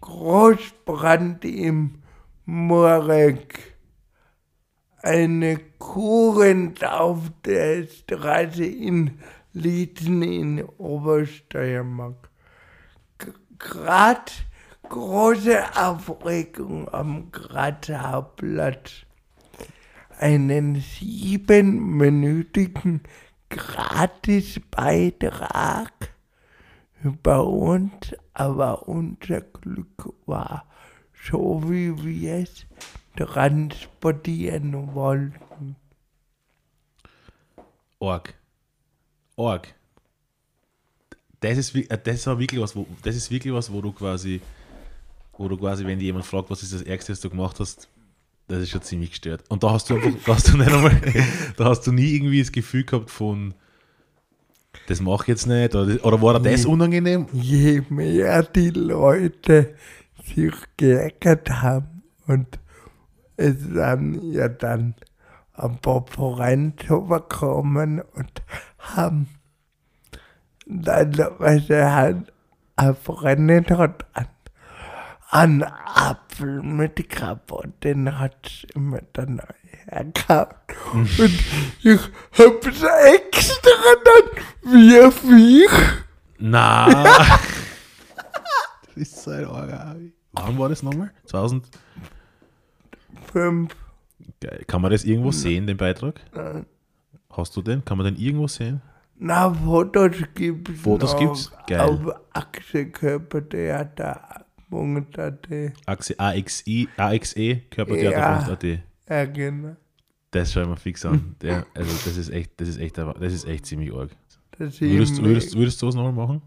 [0.00, 2.02] Großbrand im
[2.44, 3.76] Murek.
[5.02, 9.18] Eine Kurrent auf der Straße in
[9.52, 12.30] Lietzen in Obersteiermark.
[13.58, 14.32] Gerade
[14.88, 19.02] große Aufregung am Grazer Hauptplatz.
[20.18, 23.02] Einen siebenminütigen
[23.48, 25.92] Gratisbeitrag
[27.02, 30.64] über uns, aber unser Glück war
[31.28, 32.66] so, wie wir es
[33.16, 35.76] transportieren wollten.
[37.98, 38.34] Org.
[39.36, 39.74] Org.
[41.40, 44.40] Das ist, äh, das war wirklich was, wo, das ist wirklich was, wo du quasi,
[45.38, 47.88] du quasi, wenn dir jemand fragt, was ist das Ärgste, was du gemacht hast,
[48.48, 49.42] das ist schon ziemlich gestört.
[49.48, 51.00] Und da hast du einfach, da hast du nicht einmal,
[51.56, 53.54] da hast du nie irgendwie das Gefühl gehabt von,
[54.88, 56.70] das mache ich jetzt nicht, oder, oder war dir das Nee.
[56.70, 57.26] unangenehm?
[57.32, 59.74] je mehr die Leute
[60.34, 62.58] sich geärgert haben und
[63.36, 64.94] es dann ja dann
[65.54, 68.42] ein paar Forente bekommen und
[68.78, 69.28] haben
[70.66, 72.32] dann teilweise halt
[72.76, 74.26] ein Forente hat an,
[75.30, 79.40] an Apfel mit kaputt, den hat immer dann
[79.86, 80.74] hergehabt.
[80.92, 81.08] und
[81.82, 82.00] ich
[82.38, 83.70] hab's extra
[84.04, 85.70] dann wie Viech
[86.38, 86.86] Na.
[88.86, 89.96] das ist so ein Orga.
[90.32, 91.10] Wann war das nochmal?
[91.26, 91.66] 2000?
[93.32, 93.74] fünf
[94.40, 94.64] Geil.
[94.66, 96.20] Kann man das irgendwo sehen, den Beitrag?
[97.30, 97.84] Hast du den?
[97.84, 98.80] Kann man den irgendwo sehen?
[99.18, 100.80] Na, Fotos gibt's.
[100.80, 101.52] Fotos noch gibt's?
[101.66, 101.80] Geil.
[101.80, 102.00] Auf
[102.32, 104.45] Achsekörpertheater.at.
[105.86, 108.64] Axe, AXI, AXE, körpertheater.at.
[109.08, 109.76] Ja, genau.
[110.30, 111.36] Das schauen wir fix an.
[111.40, 114.10] Der, also das ist echt, das ist echt, das ist echt ziemlich arg.
[114.58, 116.42] Würdest, ist würdest, würdest du sowas nochmal machen?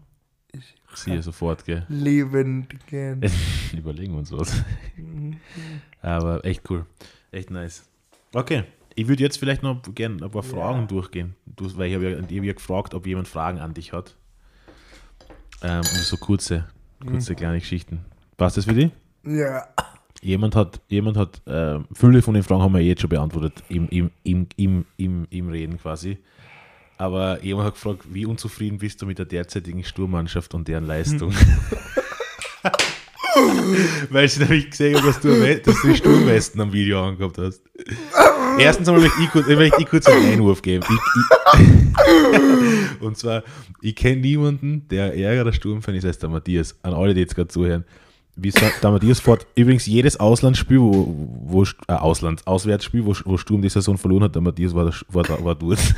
[0.94, 1.86] Siehe sofort, gell?
[1.88, 3.22] liebend gern.
[3.76, 4.64] Überlegen wir uns was.
[6.02, 6.86] Aber echt cool.
[7.30, 7.88] Echt nice.
[8.34, 8.64] Okay.
[8.96, 11.36] Ich würde jetzt vielleicht noch gerne ein paar Fragen durchgehen.
[11.46, 14.16] Du, weil ich habe ja, ich hab ja gefragt, ob jemand Fragen an dich hat.
[15.62, 16.66] Ähm, so kurze,
[17.06, 18.04] kurze kleine Geschichten.
[18.40, 18.90] Passt das für dich?
[19.22, 19.68] Ja.
[20.22, 23.86] Jemand hat, jemand hat, äh, viele von den Fragen haben wir jetzt schon beantwortet, im,
[23.90, 26.16] im, im, im, im, im Reden quasi.
[26.96, 31.34] Aber jemand hat gefragt, wie unzufrieden bist du mit der derzeitigen Sturmmannschaft und deren Leistung?
[34.08, 35.28] Weil sie nämlich gesehen haben, dass du,
[35.62, 37.60] dass du die Sturmwesten am Video angehabt hast.
[38.58, 40.86] Erstens einmal möchte ich kurz, möchte ich kurz einen Einwurf geben.
[40.88, 40.98] Ich,
[41.60, 43.42] ich, und zwar,
[43.82, 46.74] ich kenne niemanden, der ärgerer Sturmfan ist als der Matthias.
[46.80, 47.84] An alle, die jetzt gerade zuhören.
[48.42, 51.14] Wie Matthias fährt übrigens jedes Auslandsspiel, wo,
[51.44, 55.44] wo äh, Auslands, Auswärtsspiel, wo, wo Sturm die Saison verloren hat, Matthias war, war, da,
[55.44, 55.78] war dort.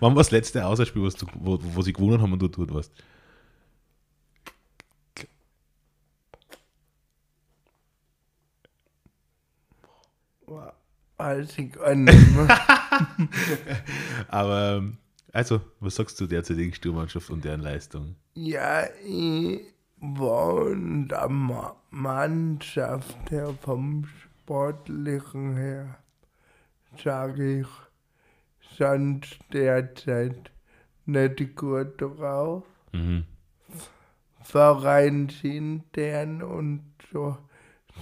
[0.00, 2.72] Wann war das letzte Auswärtsspiel, was du, wo, wo sie gewonnen haben und du dort
[2.72, 2.92] warst?
[14.28, 14.98] Aber, ähm,
[15.32, 18.14] also, was sagst du derzeitigen Sturmmannschaft und deren Leistung?
[18.34, 19.75] ja, ich
[20.14, 25.96] der Ma Mannschaft her, vom Sportlichen her,
[27.02, 27.66] sage ich,
[28.76, 30.50] sonst derzeit
[31.06, 32.64] nicht gut drauf.
[32.92, 33.24] Mhm.
[34.42, 36.82] vereinsintern und
[37.12, 37.36] so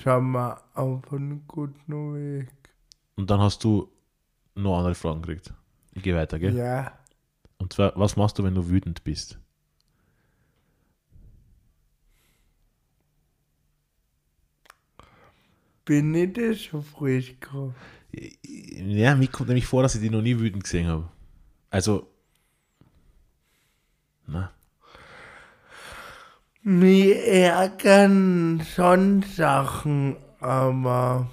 [0.03, 2.49] sind wir auf einem guten Weg.
[3.17, 3.89] Und dann hast du
[4.55, 5.53] noch andere Fragen gekriegt.
[5.93, 6.57] Ich gehe weiter, gell?
[6.57, 6.93] Ja,
[7.59, 9.39] Und zwar, was machst du, wenn du wütend bist?
[15.85, 17.75] Bin ich das so frisch gekommen?
[18.13, 21.09] Ja, mir kommt nämlich vor, dass ich die noch nie wütend gesehen habe.
[21.71, 22.09] Also,
[24.27, 24.53] na,
[26.67, 31.31] Mich ärgern schon Sachen, aber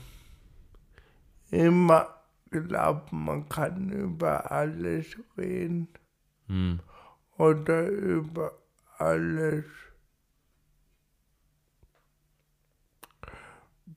[1.51, 2.09] immer
[2.49, 5.05] glaubt, man kann über alles
[5.37, 5.87] reden
[6.47, 6.81] hm.
[7.37, 8.51] oder über
[8.97, 9.63] alles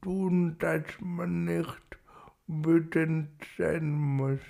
[0.02, 1.78] tun, dass man nicht
[2.46, 4.40] wütend sein muss.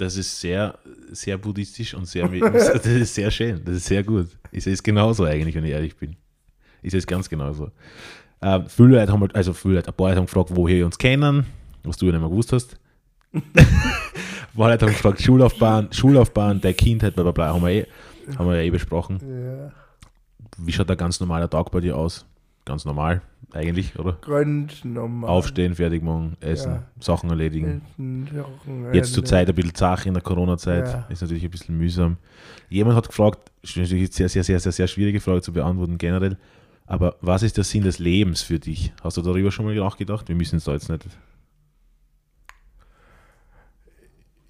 [0.00, 0.78] das ist sehr,
[1.10, 4.28] sehr buddhistisch und sehr, das ist sehr schön, das ist sehr gut.
[4.50, 6.16] Ich sehe es genauso eigentlich, wenn ich ehrlich bin.
[6.82, 7.70] Ich sehe es ganz genauso.
[8.42, 10.96] Ähm, viele Leute haben, also viele Leute, ein paar Leute haben gefragt, woher wir uns
[10.96, 11.46] kennen,
[11.84, 12.78] was du ja nicht mehr gewusst hast.
[13.32, 13.42] ein
[14.56, 17.86] paar Leute haben gefragt, Schullaufbahn, Schullaufbahn, der Kindheit, bla bla bla, haben wir, eh,
[18.38, 19.18] haben wir ja eh besprochen.
[19.20, 19.72] Ja.
[20.56, 22.26] Wie schaut der ganz normaler Tag bei dir aus?
[22.64, 24.18] Ganz normal eigentlich, oder?
[24.20, 25.28] Ganz normal.
[25.30, 26.82] Aufstehen, fertig machen, essen, Ja.
[27.00, 27.82] Sachen erledigen.
[28.92, 29.24] Jetzt zur.
[29.24, 30.86] Zeit ein bisschen zach in der Corona-Zeit.
[30.86, 31.06] Ja.
[31.08, 32.16] Ist natürlich ein bisschen mühsam.
[32.68, 36.38] Jemand hat gefragt, ist natürlich sehr, sehr, sehr, sehr, sehr schwierige Frage zu beantworten generell.
[36.86, 38.92] Aber was ist der Sinn des Lebens für dich?
[39.02, 40.28] Hast du darüber schon mal nachgedacht?
[40.28, 41.06] Wir müssen es da jetzt nicht.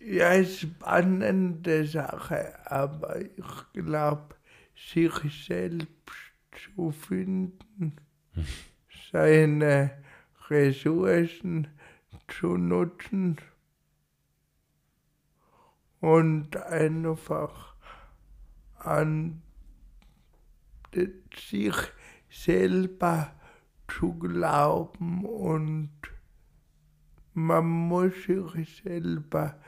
[0.01, 4.35] Ja, spannende Sache, aber ich glaube,
[4.75, 5.87] sich selbst
[6.75, 7.59] zu finden,
[9.13, 10.03] seine
[10.49, 11.69] Ressourcen
[12.29, 13.37] zu nutzen
[16.01, 17.75] und einfach
[18.79, 19.43] an
[21.35, 21.77] sich
[22.31, 23.33] selber
[23.89, 25.91] zu glauben und
[27.35, 29.61] man muss sich selber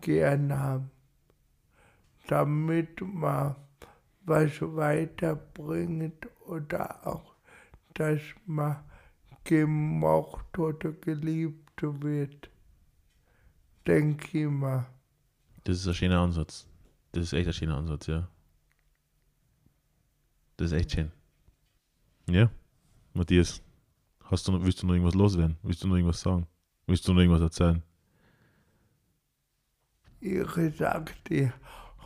[0.00, 0.90] gern haben,
[2.26, 3.56] damit man
[4.24, 7.35] was weiterbringt oder auch,
[7.96, 8.84] dass man
[9.44, 12.50] gemocht oder geliebt wird.
[13.86, 14.86] Denke ich mal.
[15.64, 16.66] Das ist ein schöner Ansatz.
[17.12, 18.28] Das ist echt ein schöner Ansatz, ja.
[20.56, 21.10] Das ist echt schön.
[22.28, 22.50] Ja,
[23.14, 23.62] Matthias,
[24.24, 25.56] hast du noch, willst du noch irgendwas loswerden?
[25.62, 26.46] Willst du noch irgendwas sagen?
[26.86, 27.82] Willst du noch irgendwas erzählen?
[30.20, 31.50] Ich sagte, ich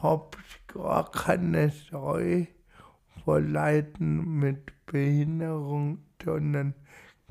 [0.03, 0.37] hab
[0.69, 2.49] gar keine Sorge
[3.25, 6.75] vor Leuten mit Behinderung, sondern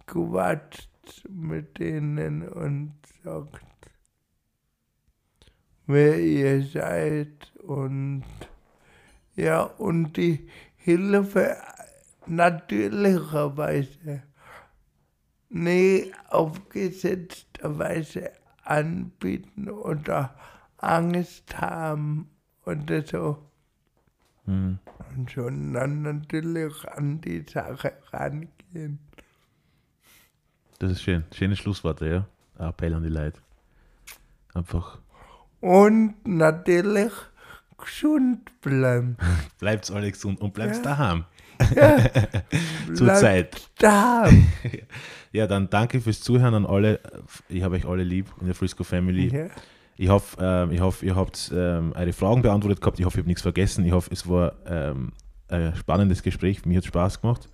[0.05, 0.89] quatscht
[1.29, 3.63] mit denen und sagt,
[5.87, 8.23] wer ihr seid und
[9.35, 11.55] ja, und die Hilfe
[12.25, 14.23] natürlicherweise,
[15.49, 18.31] nie aufgesetzterweise
[18.63, 20.35] anbieten oder
[20.77, 22.29] Angst haben
[22.65, 23.49] oder so.
[24.45, 24.79] Hm.
[25.27, 28.99] Schon dann natürlich an die Sache rangehen.
[30.79, 31.25] Das ist schön.
[31.33, 32.25] Schöne Schlussworte, ja.
[32.57, 33.39] Ein Appell an die Leute.
[34.53, 34.99] Einfach
[35.59, 37.11] Und natürlich
[37.77, 39.17] gesund bleiben.
[39.59, 40.81] bleibt alle gesund und bleibt Ja.
[40.81, 41.25] daheim.
[41.73, 42.37] Bleibt
[42.95, 43.69] Zur Zeit.
[43.79, 44.47] daheim.
[45.31, 46.99] Ja, dann danke fürs Zuhören an alle.
[47.49, 49.27] Ich habe euch alle lieb in der Frisco Family.
[49.27, 49.45] Ja.
[50.01, 52.99] Ich hoffe, ähm, ich hoffe, ihr habt ähm, eure Fragen beantwortet gehabt.
[52.99, 53.85] Ich hoffe, ich habe nichts vergessen.
[53.85, 55.11] Ich hoffe, es war ähm,
[55.49, 56.65] ein spannendes Gespräch.
[56.65, 57.49] Mir hat Spaß gemacht.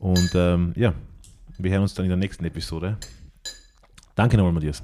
[0.00, 0.34] Und
[0.74, 0.92] ja,
[1.56, 2.96] wir hören uns dann in der nächsten Episode.
[4.16, 4.82] Danke nochmal, Matthias.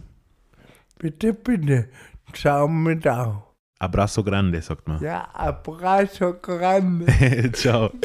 [1.00, 1.88] Bitte, bitte.
[2.32, 3.54] Ciao mit auch.
[3.80, 5.02] Abrazo grande, sagt man.
[5.02, 7.50] Ja, abrazo grande.
[7.52, 7.90] Ciao.